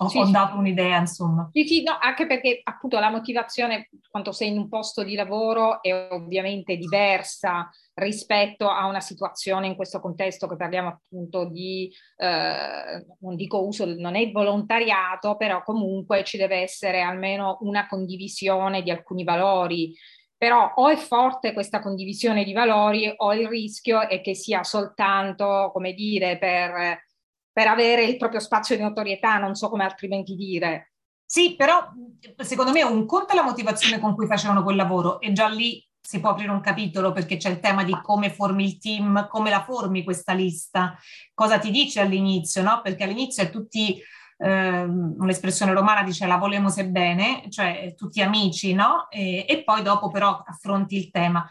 [0.03, 0.31] ho, sì, ho sì.
[0.31, 1.49] dato un'idea, insomma.
[1.51, 5.81] Sì, sì, no, anche perché appunto la motivazione, quando sei in un posto di lavoro,
[5.81, 13.05] è ovviamente diversa rispetto a una situazione in questo contesto che parliamo appunto di, eh,
[13.19, 18.89] non dico uso, non è volontariato, però comunque ci deve essere almeno una condivisione di
[18.89, 19.93] alcuni valori
[20.41, 25.69] però o è forte questa condivisione di valori o il rischio è che sia soltanto,
[25.71, 27.03] come dire, per,
[27.51, 30.93] per avere il proprio spazio di notorietà, non so come altrimenti dire.
[31.23, 31.91] Sì, però
[32.37, 35.87] secondo me un conto è la motivazione con cui facevano quel lavoro e già lì
[36.01, 39.51] si può aprire un capitolo perché c'è il tema di come formi il team, come
[39.51, 40.97] la formi questa lista,
[41.35, 42.81] cosa ti dice all'inizio, no?
[42.81, 44.01] Perché all'inizio è tutti
[44.41, 49.07] eh, un'espressione romana dice la volemo se bene, cioè tutti amici, no?
[49.09, 51.47] E, e poi dopo però affronti il tema.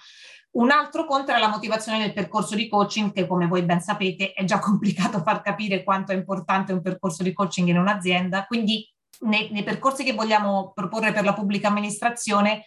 [0.53, 4.33] Un altro conto è la motivazione del percorso di coaching, che come voi ben sapete
[4.33, 8.47] è già complicato far capire quanto è importante un percorso di coaching in un'azienda.
[8.47, 12.65] Quindi nei, nei percorsi che vogliamo proporre per la pubblica amministrazione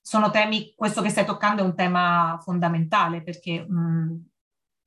[0.00, 4.24] sono temi, questo che stai toccando è un tema fondamentale perché mh,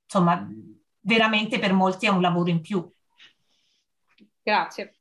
[0.05, 0.47] insomma
[1.01, 2.89] veramente per molti è un lavoro in più.
[4.41, 4.95] Grazie.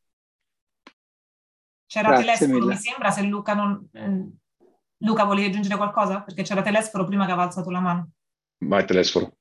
[1.87, 2.75] C'era Grazie Telesforo, mille.
[2.75, 3.89] mi sembra, se Luca non...
[3.93, 4.29] Eh,
[4.99, 6.23] Luca, volevi aggiungere qualcosa?
[6.23, 8.11] Perché c'era Telesforo prima che aveva alzato la mano.
[8.59, 9.39] Vai Telesforo.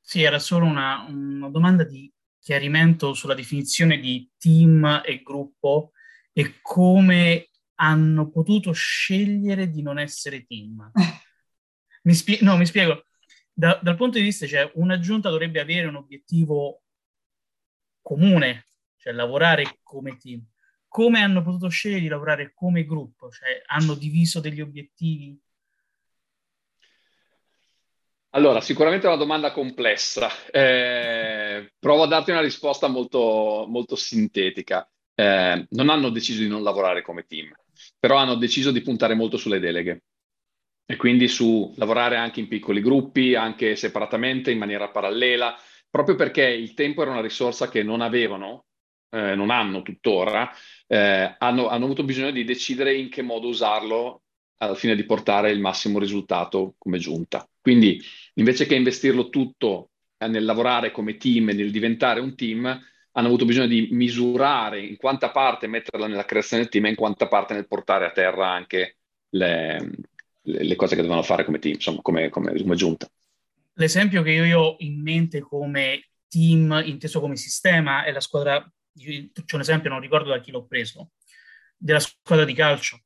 [0.00, 5.92] Sì, era solo una, una domanda di chiarimento sulla definizione di team e gruppo
[6.32, 10.90] e come hanno potuto scegliere di non essere team.
[12.02, 13.04] mi, spie- no, mi spiego.
[13.52, 16.82] Da, dal punto di vista, cioè, una giunta dovrebbe avere un obiettivo
[18.02, 18.66] comune
[19.06, 20.44] cioè lavorare come team.
[20.88, 23.30] Come hanno potuto scegliere di lavorare come gruppo?
[23.30, 25.38] Cioè, hanno diviso degli obiettivi?
[28.30, 30.28] Allora, sicuramente è una domanda complessa.
[30.50, 34.90] Eh, provo a darti una risposta molto, molto sintetica.
[35.14, 37.54] Eh, non hanno deciso di non lavorare come team,
[37.98, 40.02] però hanno deciso di puntare molto sulle deleghe
[40.84, 45.56] e quindi su lavorare anche in piccoli gruppi, anche separatamente, in maniera parallela,
[45.88, 48.65] proprio perché il tempo era una risorsa che non avevano
[49.10, 50.50] eh, non hanno tuttora,
[50.86, 54.22] eh, hanno, hanno avuto bisogno di decidere in che modo usarlo
[54.58, 57.46] al fine di portare il massimo risultato come giunta.
[57.60, 58.00] Quindi
[58.34, 63.28] invece che investirlo tutto eh, nel lavorare come team e nel diventare un team, hanno
[63.28, 67.28] avuto bisogno di misurare in quanta parte metterla nella creazione del team e in quanta
[67.28, 68.96] parte nel portare a terra anche
[69.30, 69.90] le,
[70.42, 73.08] le, le cose che dovevano fare come team, insomma, come, come, come giunta.
[73.74, 79.54] L'esempio che io ho in mente come team inteso come sistema è la squadra c'è
[79.54, 81.12] un esempio, non ricordo da chi l'ho preso,
[81.76, 83.04] della squadra di calcio,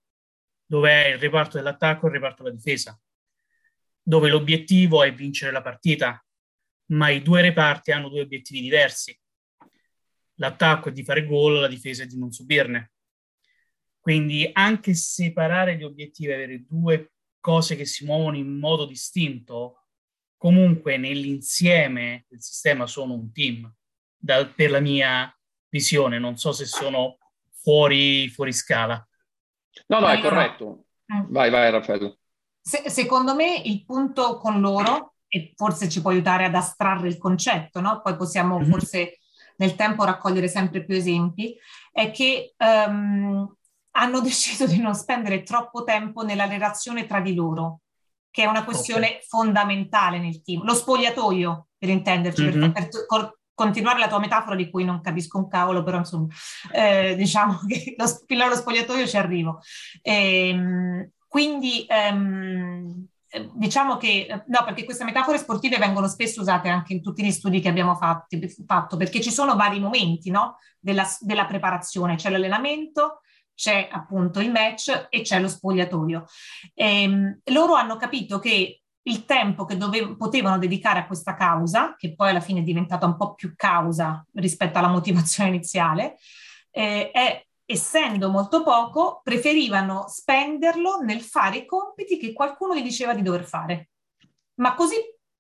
[0.65, 2.99] dove è il reparto dell'attacco e il reparto della difesa,
[4.03, 6.25] dove l'obiettivo è vincere la partita,
[6.87, 9.19] ma i due reparti hanno due obiettivi diversi.
[10.35, 12.93] L'attacco è di fare gol, la difesa è di non subirne.
[14.01, 19.87] Quindi anche separare gli obiettivi, avere due cose che si muovono in modo distinto,
[20.37, 23.73] comunque nell'insieme del sistema sono un team,
[24.17, 25.35] da, per la mia
[25.71, 27.17] visione, non so se sono
[27.51, 28.95] fuori, fuori scala.
[29.87, 30.85] No, no, allora, è corretto.
[31.29, 32.19] Vai, vai Raffaello.
[32.61, 37.17] Se, secondo me il punto con loro, e forse ci può aiutare ad astrarre il
[37.17, 38.01] concetto, no?
[38.03, 38.71] poi possiamo mm-hmm.
[38.71, 39.19] forse
[39.57, 41.57] nel tempo raccogliere sempre più esempi,
[41.93, 43.55] è che um,
[43.93, 47.83] hanno deciso di non spendere troppo tempo nella relazione tra di loro,
[48.31, 49.23] che è una questione okay.
[49.23, 50.65] fondamentale nel team.
[50.65, 52.73] Lo spogliatoio, per intenderci, mm-hmm.
[52.73, 56.27] per, per, continuare la tua metafora di cui non capisco un cavolo, però insomma,
[56.73, 59.61] eh, diciamo che lo, fino allo spogliatoio ci arrivo.
[60.03, 66.41] E, ehm, quindi ehm, eh, diciamo che, eh, no, perché queste metafore sportive vengono spesso
[66.41, 70.31] usate anche in tutti gli studi che abbiamo fatti, fatto, perché ci sono vari momenti
[70.31, 73.21] no, della, della preparazione, c'è l'allenamento,
[73.55, 76.25] c'è appunto il match e c'è lo spogliatoio.
[76.75, 81.95] E, ehm, loro hanno capito che il tempo che dove, potevano dedicare a questa causa,
[81.97, 86.17] che poi alla fine è diventata un po' più causa rispetto alla motivazione iniziale,
[86.71, 93.15] eh, è essendo molto poco, preferivano spenderlo nel fare i compiti che qualcuno gli diceva
[93.15, 93.91] di dover fare.
[94.55, 94.97] Ma così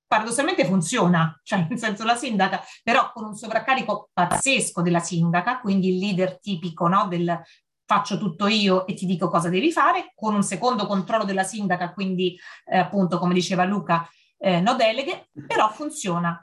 [0.07, 5.91] paradossalmente funziona, cioè nel senso la sindaca, però con un sovraccarico pazzesco della sindaca, quindi
[5.91, 7.41] il leader tipico no, del
[7.91, 11.93] faccio tutto io e ti dico cosa devi fare, con un secondo controllo della sindaca,
[11.93, 16.41] quindi eh, appunto come diceva Luca, eh, no deleghe, però funziona.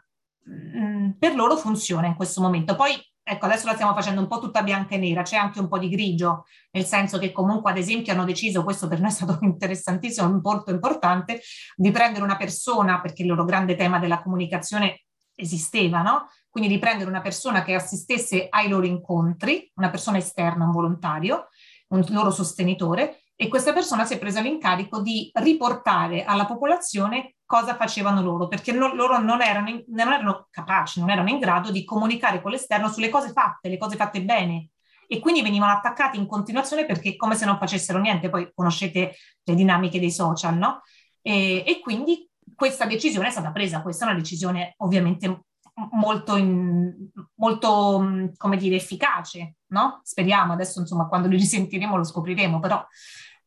[0.50, 2.76] Mm, per loro funziona in questo momento.
[2.76, 2.92] Poi
[3.24, 5.78] ecco, adesso la stiamo facendo un po' tutta bianca e nera, c'è anche un po'
[5.78, 9.38] di grigio, nel senso che comunque ad esempio hanno deciso, questo per noi è stato
[9.44, 11.40] interessantissimo, molto importante,
[11.78, 16.28] di prendere una persona, perché il loro grande tema della comunicazione esisteva, no?
[16.58, 21.50] Quindi di prendere una persona che assistesse ai loro incontri, una persona esterna, un volontario,
[21.90, 27.76] un loro sostenitore, e questa persona si è presa l'incarico di riportare alla popolazione cosa
[27.76, 31.70] facevano loro, perché no, loro non erano, in, non erano capaci, non erano in grado
[31.70, 34.70] di comunicare con l'esterno sulle cose fatte, le cose fatte bene.
[35.08, 39.54] E quindi venivano attaccati in continuazione perché come se non facessero niente, poi conoscete le
[39.54, 40.82] dinamiche dei social, no?
[41.22, 45.44] E, e quindi questa decisione è stata presa, questa è una decisione ovviamente
[45.92, 50.02] molto, in, molto come dire, efficace, no?
[50.04, 52.86] Speriamo, adesso insomma quando li risentiremo lo scopriremo, però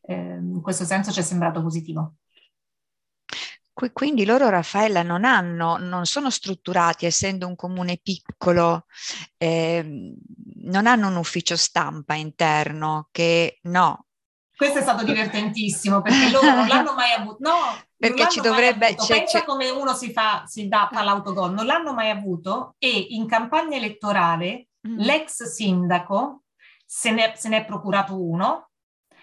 [0.03, 2.14] eh, in questo senso ci è sembrato positivo.
[3.93, 8.85] Quindi loro, Raffaella, non hanno, non sono strutturati, essendo un comune piccolo,
[9.39, 10.14] eh,
[10.64, 14.05] non hanno un ufficio stampa interno che no.
[14.61, 17.38] Questo è stato divertentissimo perché loro non l'hanno mai avuto.
[17.40, 17.54] No,
[17.96, 18.94] perché ci dovrebbe...
[18.94, 19.44] C'è, Pensa c'è...
[19.46, 23.78] come uno si fa, si dà, fa l'autogol, non l'hanno mai avuto e in campagna
[23.78, 24.98] elettorale mm.
[24.98, 26.42] l'ex sindaco
[26.84, 28.68] se ne, se ne è procurato uno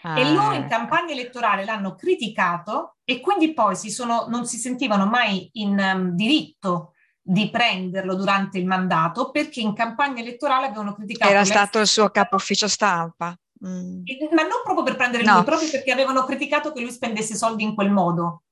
[0.02, 0.20] ah.
[0.20, 0.70] e loro in ecco.
[0.70, 6.16] campagna elettorale l'hanno criticato e quindi poi si sono, non si sentivano mai in um,
[6.16, 11.32] diritto di prenderlo durante il mandato perché in campagna elettorale avevano criticato...
[11.32, 13.38] Era stato il suo capo ufficio stampa.
[13.66, 14.04] Mm.
[14.34, 15.36] Ma non proprio per prendere no.
[15.36, 18.44] lui, proprio perché avevano criticato che lui spendesse soldi in quel modo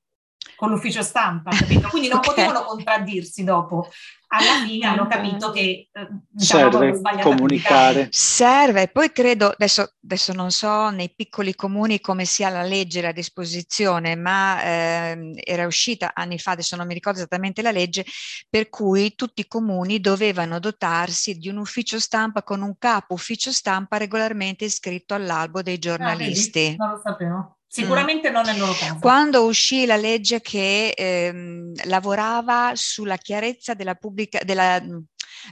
[0.56, 1.88] con l'ufficio stampa, capito?
[1.88, 2.34] Quindi non okay.
[2.34, 3.88] potevano contraddirsi dopo.
[4.28, 8.08] Alla fine hanno capito che eh, diciamo, serve comunicare.
[8.10, 13.12] Serve, poi credo, adesso, adesso, non so nei piccoli comuni come sia la legge a
[13.12, 18.04] disposizione, ma eh, era uscita anni fa, adesso non mi ricordo esattamente la legge,
[18.50, 23.52] per cui tutti i comuni dovevano dotarsi di un ufficio stampa con un capo ufficio
[23.52, 26.74] stampa regolarmente iscritto all'albo dei giornalisti.
[26.78, 27.55] Ah, non lo sapevo.
[27.82, 28.32] Sicuramente mm.
[28.32, 28.98] non nel loro caso.
[29.00, 34.82] Quando uscì la legge che ehm, lavorava sulla chiarezza della pubblica, della,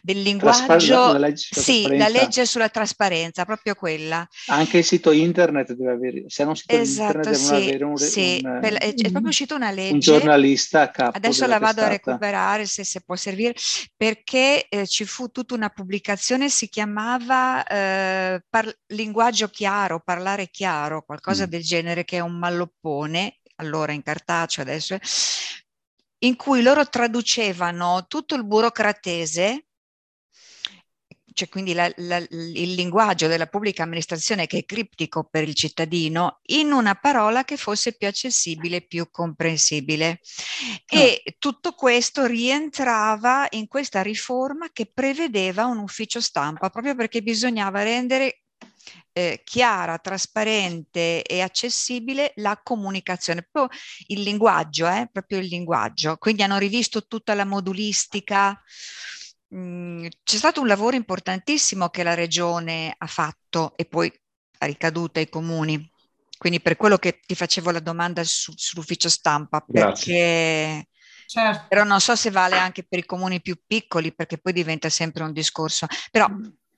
[0.02, 4.26] del linguaggio, la legge sì, la legge sulla trasparenza, proprio quella.
[4.46, 8.40] Anche il sito internet deve avere, se non sito esatto, internet sì, avere un, sì,
[8.42, 9.92] un, per, è, è, proprio uscita una legge.
[9.92, 11.16] Un giornalista a capo.
[11.16, 11.86] Adesso la vado testata.
[11.86, 13.54] a recuperare se, se, può servire,
[13.96, 21.02] perché eh, ci fu tutta una pubblicazione, si chiamava eh, par- linguaggio chiaro, parlare chiaro,
[21.02, 21.50] qualcosa mm.
[21.50, 24.98] del genere, che è un malloppone, allora in cartaceo adesso,
[26.24, 29.66] in cui loro traducevano tutto il burocratese
[31.34, 36.38] cioè quindi la, la, il linguaggio della pubblica amministrazione che è criptico per il cittadino,
[36.46, 40.20] in una parola che fosse più accessibile, più comprensibile.
[40.92, 40.96] Oh.
[40.96, 47.82] E tutto questo rientrava in questa riforma che prevedeva un ufficio stampa, proprio perché bisognava
[47.82, 48.44] rendere
[49.12, 56.16] eh, chiara, trasparente e accessibile la comunicazione, proprio il linguaggio, eh, proprio il linguaggio.
[56.16, 58.60] Quindi hanno rivisto tutta la modulistica,
[59.48, 64.12] Mhmm, c'è stato un lavoro importantissimo che la regione ha fatto e poi
[64.58, 65.90] ha ricaduto ai comuni.
[66.36, 70.88] Quindi per quello che ti facevo la domanda su, sull'ufficio stampa, perché
[71.26, 71.66] certo.
[71.68, 75.24] però non so se vale anche per i comuni più piccoli, perché poi diventa sempre
[75.24, 75.86] un discorso.
[76.10, 76.28] Però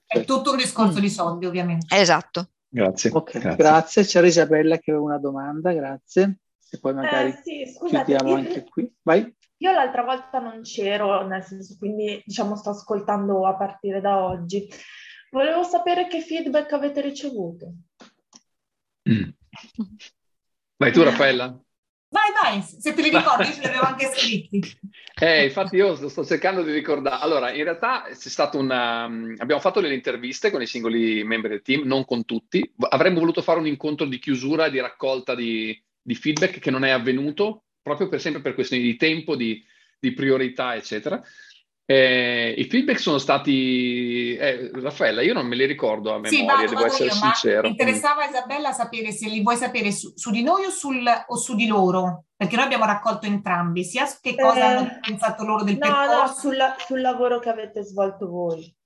[0.05, 1.01] è tutto un discorso mm.
[1.01, 1.95] di soldi, ovviamente.
[1.95, 2.51] Esatto.
[2.69, 3.11] Grazie.
[3.11, 3.57] Okay, grazie.
[3.57, 4.05] grazie.
[4.05, 6.39] C'era Isabella che aveva una domanda, grazie.
[6.69, 8.35] E poi magari eh, sì, scusate, chiudiamo io...
[8.35, 8.93] anche qui.
[9.01, 9.35] Vai.
[9.59, 14.67] Io l'altra volta non c'ero, nel senso, quindi diciamo sto ascoltando a partire da oggi.
[15.31, 17.73] Volevo sapere che feedback avete ricevuto.
[19.09, 19.29] Mm.
[20.77, 21.59] Vai tu, Raffaella.
[22.09, 24.61] Vai, vai, se te li ricordi, ce li avevo anche scritti.
[25.19, 27.21] Eh, infatti io sto cercando di ricordare.
[27.21, 29.03] Allora, in realtà c'è stato una...
[29.03, 32.73] abbiamo fatto delle interviste con i singoli membri del team, non con tutti.
[32.89, 36.91] Avremmo voluto fare un incontro di chiusura, di raccolta di, di feedback che non è
[36.91, 39.63] avvenuto proprio per sempre per questioni di tempo, di,
[39.99, 41.21] di priorità, eccetera.
[41.89, 46.45] Eh, I feedback sono stati, eh, Raffaella, io non me li ricordo a memoria, sì,
[46.45, 47.61] vado, devo vado essere io, sincero.
[47.61, 51.37] Mi interessava Isabella sapere se li vuoi sapere su, su di noi o, sul, o,
[51.37, 55.63] su di loro, perché noi abbiamo raccolto entrambi, sia che cosa eh, hanno pensato loro
[55.63, 56.17] del no, percorso.
[56.17, 58.76] No, sul, sul lavoro che avete svolto voi.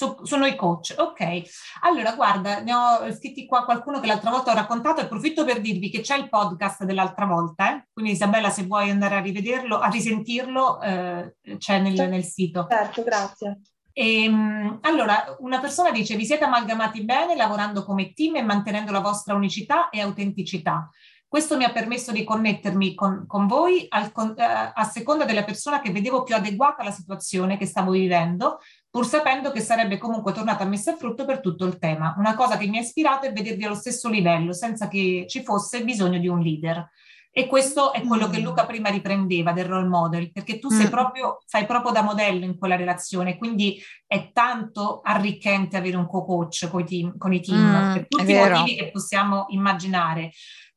[0.00, 1.42] Su, sono i coach, ok.
[1.82, 5.02] Allora, guarda, ne ho scritti qua qualcuno che l'altra volta ho raccontato.
[5.02, 7.88] Approfitto per dirvi che c'è il podcast dell'altra volta, eh?
[7.92, 12.66] quindi Isabella, se vuoi andare a rivederlo, a risentirlo, eh, c'è nel, nel, sito.
[12.70, 13.60] Certo, grazie.
[13.92, 18.92] E, ehm, allora, una persona dice: Vi siete amalgamati bene lavorando come team e mantenendo
[18.92, 20.88] la vostra unicità e autenticità.
[21.30, 25.80] Questo mi ha permesso di connettermi con, con voi al, eh, a seconda della persona
[25.80, 28.58] che vedevo più adeguata alla situazione che stavo vivendo,
[28.90, 32.14] pur sapendo che sarebbe comunque tornata messa a frutto per tutto il tema.
[32.18, 35.84] Una cosa che mi ha ispirato è vedervi allo stesso livello, senza che ci fosse
[35.84, 36.90] bisogno di un leader.
[37.32, 38.42] E questo è quello che mm.
[38.42, 40.90] Luca prima riprendeva del role model, perché tu sei mm.
[40.90, 46.68] proprio, fai proprio da modello in quella relazione, quindi è tanto arricchente avere un co-coach
[46.68, 50.32] con i team, con i team mm, per tutti i motivi che possiamo immaginare.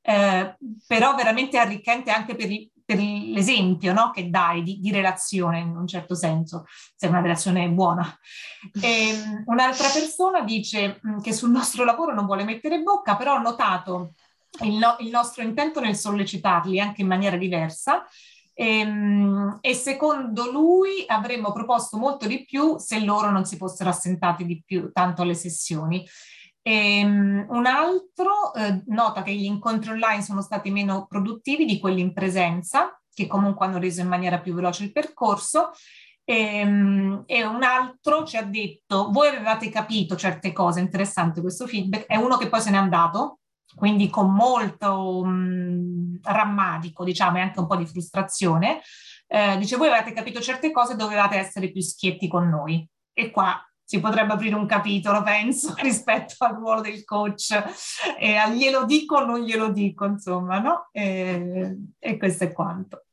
[0.05, 2.49] Eh, però veramente arricchente anche per,
[2.93, 4.11] per l'esempio no?
[4.11, 6.65] che dai di, di, relazione in un certo senso,
[6.95, 8.05] se è una relazione buona.
[8.79, 13.35] E, ehm, un'altra persona dice mm, che sul nostro lavoro non vuole mettere bocca, però
[13.35, 14.13] ho notato
[14.61, 18.05] il, no, il nostro intento nel sollecitarli anche in maniera diversa.
[18.53, 23.89] E, ehm, e, secondo lui avremmo proposto molto di più se loro non si fossero
[23.89, 26.05] assentati di più tanto alle sessioni.
[26.65, 31.77] E, um, un altro eh, nota che gli incontri online sono stati meno produttivi di
[31.77, 35.71] quelli in presenza, che comunque hanno reso in maniera più veloce il percorso.
[36.23, 41.67] E, um, e, un altro ci ha detto: Voi avevate capito certe cose, interessante questo
[41.67, 42.05] feedback.
[42.05, 43.39] È uno che poi se n'è andato,
[43.75, 48.81] quindi con molto um, rammarico, diciamo, e anche un po' di frustrazione.
[49.27, 52.87] Eh, dice: Voi avete capito certe cose, dovevate essere più schietti con noi.
[53.11, 53.61] E qua
[53.93, 57.51] si potrebbe aprire un capitolo, penso, rispetto al ruolo del coach
[58.17, 60.89] e al glielo dico o non glielo dico, insomma, no?
[60.91, 63.05] E, e questo è quanto.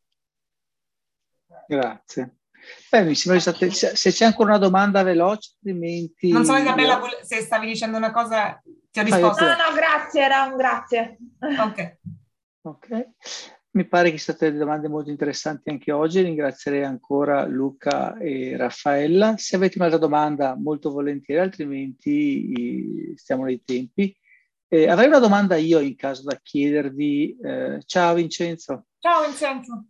[1.66, 2.37] Grazie.
[2.91, 6.33] Beh, mi sembra state, se c'è ancora una domanda veloce, altrimenti...
[6.33, 8.59] Non so Isabella se stavi dicendo una cosa,
[8.91, 9.45] ti ho risposto.
[9.45, 11.18] No, no, grazie, era un grazie.
[11.41, 11.97] Ok.
[12.62, 13.09] Ok.
[13.73, 16.21] Mi pare che siano state domande molto interessanti anche oggi.
[16.21, 19.37] Ringrazierei ancora Luca e Raffaella.
[19.37, 24.16] Se avete un'altra domanda, molto volentieri, altrimenti stiamo nei tempi.
[24.66, 27.37] Eh, avrei una domanda io in caso da chiedervi.
[27.41, 28.87] Eh, ciao Vincenzo.
[28.99, 29.85] Ciao Vincenzo.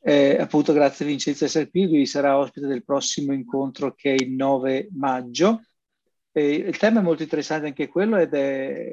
[0.00, 1.86] Eh, appunto, grazie Vincenzo di essere qui.
[1.86, 5.62] Lui sarà ospite del prossimo incontro che è il 9 maggio.
[6.32, 8.92] il tema è molto interessante anche quello ed è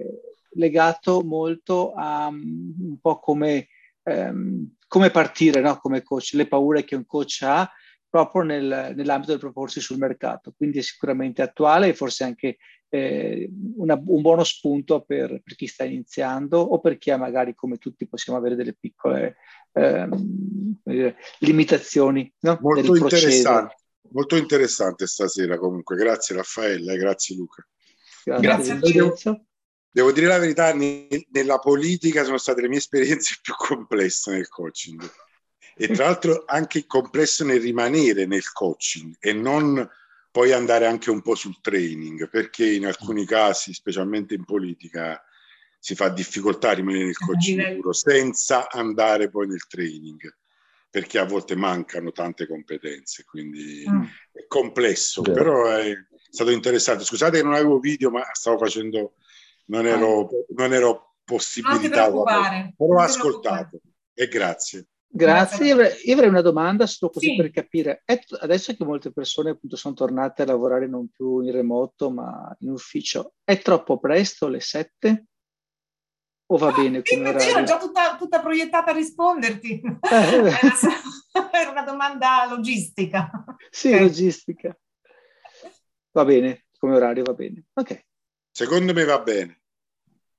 [0.51, 3.67] legato molto a um, un po' come
[4.03, 5.77] ehm, come partire no?
[5.77, 7.69] come coach, le paure che un coach ha
[8.09, 10.53] proprio nel, nell'ambito del proporsi sul mercato.
[10.55, 12.57] Quindi è sicuramente attuale e forse anche
[12.89, 17.55] eh, una, un buono spunto per, per, chi sta iniziando o per chi ha magari
[17.55, 19.37] come tutti possiamo avere delle piccole
[19.71, 22.31] ehm, dire, limitazioni.
[22.41, 22.57] No?
[22.61, 23.75] Molto interessante.
[24.13, 27.65] Molto interessante stasera comunque, grazie Raffaella e grazie Luca.
[28.25, 29.45] Grazie, grazie
[29.93, 35.09] Devo dire la verità, nella politica sono state le mie esperienze più complesse nel coaching
[35.75, 39.89] e tra l'altro anche complesso nel rimanere nel coaching e non
[40.31, 45.21] poi andare anche un po' sul training, perché in alcuni casi, specialmente in politica,
[45.77, 50.33] si fa difficoltà a rimanere nel coaching puro senza andare poi nel training,
[50.89, 54.03] perché a volte mancano tante competenze, quindi mm.
[54.31, 55.93] è complesso, però è
[56.29, 57.03] stato interessante.
[57.03, 59.15] Scusate che non avevo video, ma stavo facendo
[59.65, 63.79] non ero, non ero possibilitato, però ho ascoltato
[64.13, 64.87] e grazie.
[65.13, 67.35] Grazie, io avrei, io avrei, una domanda solo così sì.
[67.35, 68.01] per capire.
[68.05, 72.55] È, adesso che molte persone appunto sono tornate a lavorare non più in remoto ma
[72.59, 75.25] in ufficio, è troppo presto le sette?
[76.45, 77.29] O va bene come?
[77.31, 79.81] Io ero già tutta, tutta proiettata a risponderti.
[79.81, 80.51] Eh,
[81.51, 83.29] Era una domanda logistica.
[83.69, 84.01] Sì, okay.
[84.01, 84.77] logistica.
[86.11, 87.65] Va bene, come orario va bene.
[87.73, 88.05] Ok.
[88.61, 89.59] Secondo me va bene.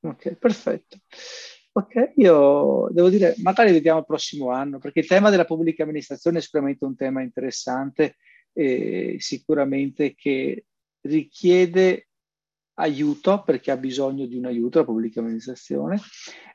[0.02, 0.98] Ok, perfetto.
[1.72, 6.38] Ok, io devo dire, magari vediamo il prossimo anno, perché il tema della pubblica amministrazione
[6.38, 8.16] è sicuramente un tema interessante
[8.52, 10.66] e sicuramente che
[11.00, 12.10] richiede
[12.74, 16.00] aiuto perché ha bisogno di un aiuto la pubblica amministrazione.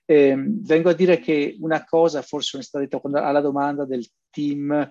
[0.05, 4.07] Eh, vengo a dire che una cosa, forse non è stata detta alla domanda del
[4.29, 4.89] team,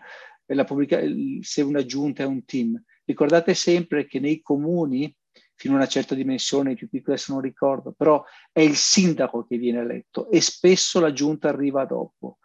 [0.66, 1.00] pubblica,
[1.40, 2.78] se una giunta è un team.
[3.06, 5.14] Ricordate sempre che nei comuni
[5.56, 9.56] fino a una certa dimensione, più piccole adesso non ricordo, però è il sindaco che
[9.56, 12.38] viene eletto e spesso la giunta arriva dopo.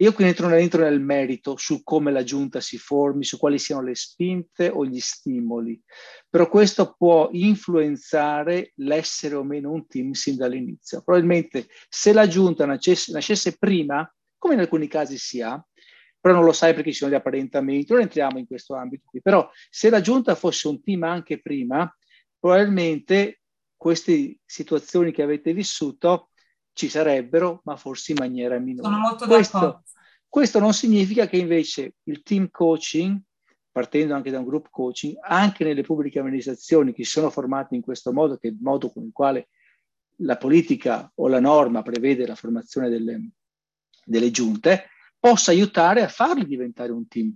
[0.00, 3.82] Io qui entro, entro nel merito su come la giunta si formi, su quali siano
[3.82, 5.80] le spinte o gli stimoli,
[6.28, 11.02] però questo può influenzare l'essere o meno un team sin dall'inizio.
[11.02, 15.62] Probabilmente se la giunta nascesse, nascesse prima, come in alcuni casi si ha,
[16.20, 19.22] però non lo sai perché ci sono gli apparentamenti, non entriamo in questo ambito qui,
[19.22, 21.90] però se la giunta fosse un team anche prima,
[22.46, 23.40] probabilmente
[23.76, 26.30] queste situazioni che avete vissuto
[26.72, 28.88] ci sarebbero, ma forse in maniera minore.
[28.88, 29.84] Sono molto questo, d'accordo.
[30.28, 33.20] questo non significa che invece il team coaching,
[33.72, 37.80] partendo anche da un group coaching, anche nelle pubbliche amministrazioni che si sono formate in
[37.80, 39.48] questo modo, che è il modo con il quale
[40.18, 43.30] la politica o la norma prevede la formazione delle,
[44.04, 47.34] delle giunte, possa aiutare a farli diventare un team,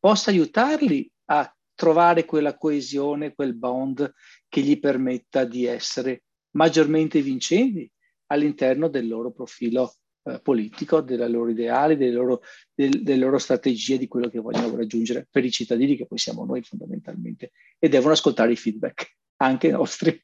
[0.00, 4.12] possa aiutarli a trovare quella coesione, quel bond
[4.48, 7.90] che gli permetta di essere maggiormente vincenti
[8.26, 9.94] all'interno del loro profilo
[10.24, 12.42] eh, politico, dei loro ideali, delle loro,
[12.74, 16.44] del, delle loro strategie, di quello che vogliono raggiungere per i cittadini, che poi siamo
[16.44, 20.22] noi fondamentalmente, e devono ascoltare i feedback, anche i nostri.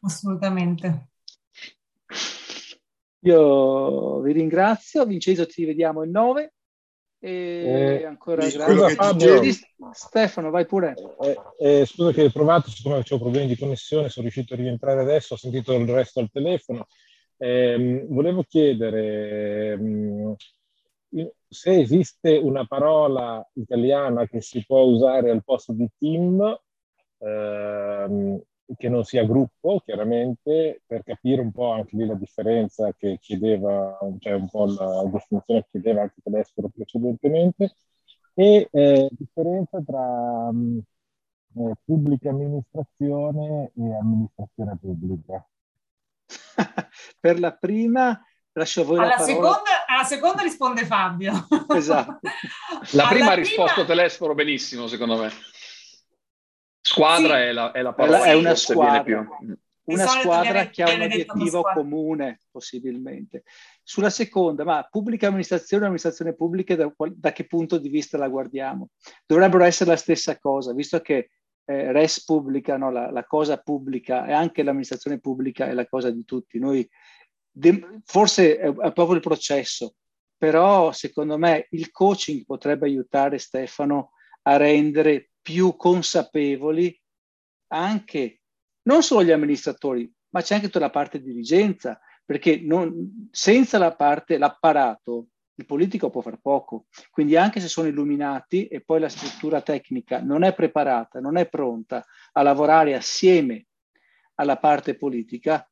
[0.00, 1.08] Assolutamente.
[3.24, 6.54] Io vi ringrazio, Vincenzo ci vediamo il 9
[7.24, 8.94] e Eh, ancora scusa, grazie.
[8.96, 9.42] Fabio.
[9.92, 10.94] Stefano, vai pure.
[11.20, 15.02] Eh, eh, scusa che ho provato, siccome avevo problemi di connessione, sono riuscito a rientrare
[15.02, 16.88] adesso, ho sentito il resto al telefono.
[17.36, 20.34] Ehm, volevo chiedere ehm,
[21.48, 26.58] se esiste una parola italiana che si può usare al posto di team,
[27.18, 28.42] ehm,
[28.76, 33.98] che non sia gruppo, chiaramente, per capire un po' anche lì la differenza che chiedeva,
[34.18, 37.76] cioè un po' la definizione che chiedeva anche Telesforo precedentemente,
[38.34, 40.80] e eh, differenza tra mh,
[41.56, 45.46] eh, pubblica amministrazione e amministrazione pubblica.
[47.20, 48.18] per la prima
[48.52, 49.32] lascio a voi Alla la parola.
[49.32, 51.46] seconda, alla seconda risponde Fabio.
[51.74, 52.20] Esatto.
[52.92, 55.30] La Alla prima ha prima- risposto Telesforo benissimo, secondo me.
[56.82, 57.42] Squadra Sì.
[57.42, 59.26] è, la, è la È, parola la- è una squadra,
[59.84, 63.44] una squadra che ha un obiettivo comune, possibilmente.
[63.82, 68.28] Sulla seconda, ma pubblica amministrazione e amministrazione pubblica, da, da che punto di vista la
[68.28, 68.90] guardiamo?
[69.26, 71.30] Dovrebbero essere la stessa cosa, visto che
[71.64, 76.10] eh, res pubblica, no, la, la cosa pubblica e anche l'amministrazione pubblica è la cosa
[76.10, 76.58] di tutti.
[76.58, 76.88] Noi,
[77.48, 79.94] de- forse è, è proprio il processo,
[80.36, 84.10] però secondo me il coaching potrebbe aiutare Stefano
[84.42, 86.96] a rendere più consapevoli
[87.68, 88.40] anche
[88.82, 93.78] non solo gli amministratori, ma c'è anche tutta la parte di dirigenza, perché non- senza
[93.78, 96.86] la parte, l'apparato, il politico può far poco.
[97.10, 101.48] Quindi anche se sono illuminati e poi la struttura tecnica non è preparata, non è
[101.48, 103.66] pronta a lavorare assieme
[104.36, 105.68] alla parte politica,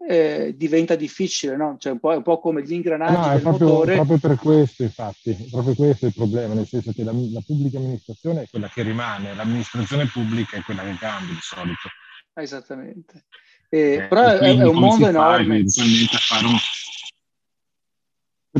[0.00, 1.76] eh, diventa difficile, no?
[1.78, 3.94] Cioè un po', è un po' come gli ingranaggi No, è del proprio, motore.
[3.94, 7.78] proprio per questo, infatti, proprio questo è il problema, nel senso che la, la pubblica
[7.78, 11.88] amministrazione è quella che rimane, l'amministrazione pubblica è quella che cambia di solito.
[12.34, 13.26] Esattamente.
[13.68, 15.56] Eh, Eh, però è, è un mondo fa enorme.
[15.56, 16.56] eventualmente a fare un...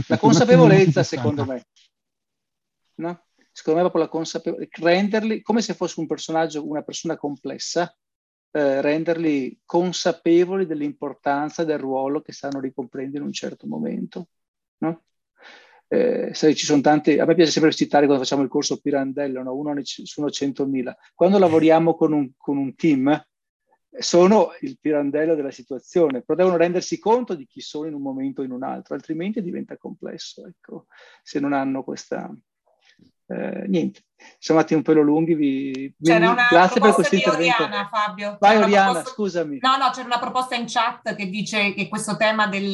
[0.06, 1.66] La consapevolezza, secondo me,
[2.96, 3.24] no?
[3.50, 7.96] Secondo me proprio la consapevolezza, renderli come se fosse un personaggio, una persona complessa,
[8.50, 14.28] eh, renderli consapevoli dell'importanza del ruolo che stanno ricomprendendo in un certo momento,
[14.78, 15.02] no?
[15.90, 19.54] Eh, ci sono tanti, a me piace sempre citare quando facciamo il corso Pirandello, no?
[19.54, 20.92] uno sono 100.000.
[21.14, 23.18] Quando lavoriamo con un, con un team,
[23.98, 28.42] sono il pirandello della situazione, però devono rendersi conto di chi sono in un momento
[28.42, 30.86] o in un altro, altrimenti diventa complesso, ecco,
[31.22, 32.32] se non hanno questa...
[33.28, 34.04] eh, niente,
[34.38, 37.62] siamo andati un pelo lunghi, vi, C'era una grazie per proposta questo di intervento.
[37.62, 38.36] Oriana, Fabio.
[38.40, 39.58] Vai C'era Oriana, proposta- scusami.
[39.60, 42.70] No, no, c'era una proposta in chat che dice che questo tema del,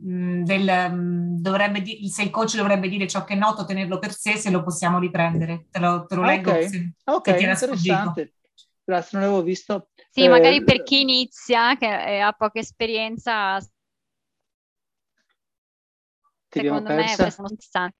[0.00, 3.98] mh, del, mh, dovrebbe di- se il coach dovrebbe dire ciò che è noto, tenerlo
[3.98, 5.66] per sé, se lo possiamo riprendere.
[5.70, 8.34] Te lo, te lo Ah, leggo ok, se, ok, se ti interessante.
[8.84, 9.88] Grazie, non l'avevo visto.
[10.10, 13.58] Sì, Eh, magari per chi inizia, che eh, ha poca esperienza,
[16.48, 17.46] secondo me persa?
[17.48, 17.90] si sa.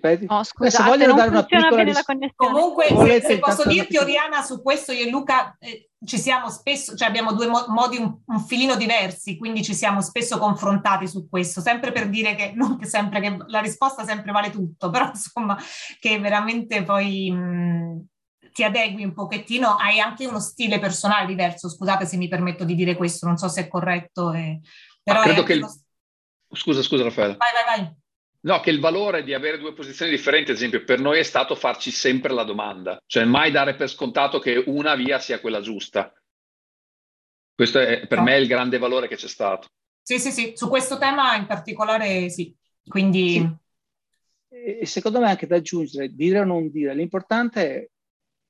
[0.00, 0.24] Ripeti?
[0.28, 2.52] Oh, Adesso scusate, vogliono non dare una piccola ris- connessione.
[2.52, 6.96] Comunque, se, se posso dirti, Oriana, su questo io e Luca eh, ci siamo spesso,
[6.96, 11.28] cioè abbiamo due mo- modi un, un filino diversi, quindi ci siamo spesso confrontati su
[11.28, 15.08] questo, sempre per dire che non che sempre che la risposta sempre vale tutto, però
[15.08, 15.58] insomma
[15.98, 18.04] che veramente poi mh,
[18.52, 22.74] ti adegui un pochettino, hai anche uno stile personale diverso, scusate se mi permetto di
[22.74, 24.60] dire questo, non so se è corretto, eh,
[25.02, 25.74] però Ma hai credo che il- uno-
[26.52, 27.36] Scusa, scusa Raffaele.
[27.36, 27.94] Vai, vai, vai.
[28.42, 31.54] No, che il valore di avere due posizioni differenti, ad esempio, per noi è stato
[31.54, 36.12] farci sempre la domanda, cioè mai dare per scontato che una via sia quella giusta.
[37.54, 38.24] Questo è per No.
[38.24, 39.68] me il grande valore che c'è stato.
[40.00, 42.54] Sì, sì, sì, su questo tema in particolare sì,
[42.86, 43.34] quindi...
[44.48, 44.80] Sì.
[44.80, 47.88] e secondo me anche da aggiungere, dire o non dire, l'importante è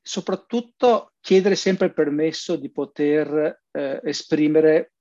[0.00, 4.92] soprattutto chiedere sempre il permesso di poter eh, esprimere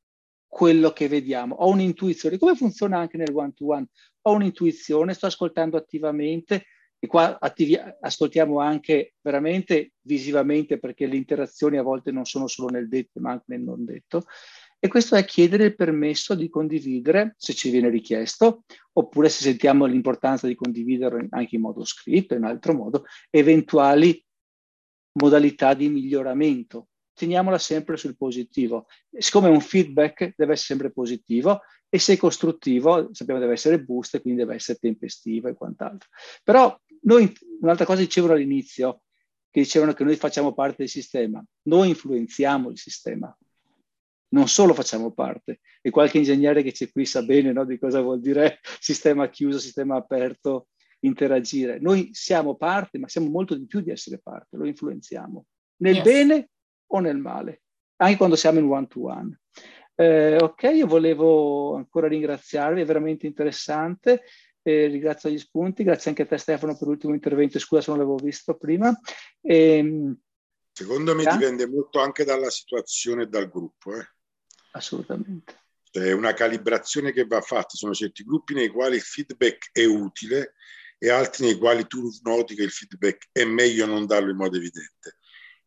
[0.49, 1.55] quello che vediamo.
[1.55, 3.87] Ho un'intuizione, come funziona anche nel one-to-one?
[4.23, 6.65] Ho un'intuizione, sto ascoltando attivamente
[6.97, 12.67] e qua attivi- ascoltiamo anche veramente visivamente perché le interazioni a volte non sono solo
[12.67, 14.23] nel detto ma anche nel non detto.
[14.81, 19.85] E questo è chiedere il permesso di condividere, se ci viene richiesto, oppure se sentiamo
[19.85, 24.25] l'importanza di condividere anche in modo scritto, in altro modo, eventuali
[25.19, 26.87] modalità di miglioramento.
[27.19, 28.87] Teniamola sempre sul positivo.
[29.11, 31.59] Siccome un feedback deve essere sempre positivo
[31.89, 36.07] e se costruttivo, sappiamo deve essere boost quindi deve essere tempestivo e quant'altro.
[36.45, 39.01] Però noi, un'altra cosa dicevano all'inizio,
[39.51, 43.35] che dicevano che noi facciamo parte del sistema, noi influenziamo il sistema
[44.29, 47.99] non solo facciamo parte, e qualche ingegnere che c'è qui sa bene no, di cosa
[47.99, 50.67] vuol dire sistema chiuso, sistema aperto,
[50.99, 51.79] interagire.
[51.79, 55.45] Noi siamo parte, ma siamo molto di più di essere parte, lo influenziamo,
[55.77, 56.03] nel yes.
[56.03, 56.49] bene
[56.91, 57.61] o nel male,
[57.97, 59.39] anche quando siamo in one-to-one.
[59.95, 64.23] Eh, ok, io volevo ancora ringraziarvi, è veramente interessante.
[64.61, 67.99] Eh, ringrazio gli spunti, grazie anche a te Stefano per l'ultimo intervento, scusa se non
[67.99, 68.97] l'avevo visto prima.
[69.41, 70.17] E, ehm,
[70.71, 73.95] Secondo me dipende molto anche dalla situazione e dal gruppo.
[73.95, 74.07] Eh
[74.71, 75.57] assolutamente.
[75.91, 80.53] È una calibrazione che va fatta, sono certi gruppi nei quali il feedback è utile
[80.97, 84.57] e altri nei quali tu noti che il feedback è meglio non darlo in modo
[84.57, 85.17] evidente.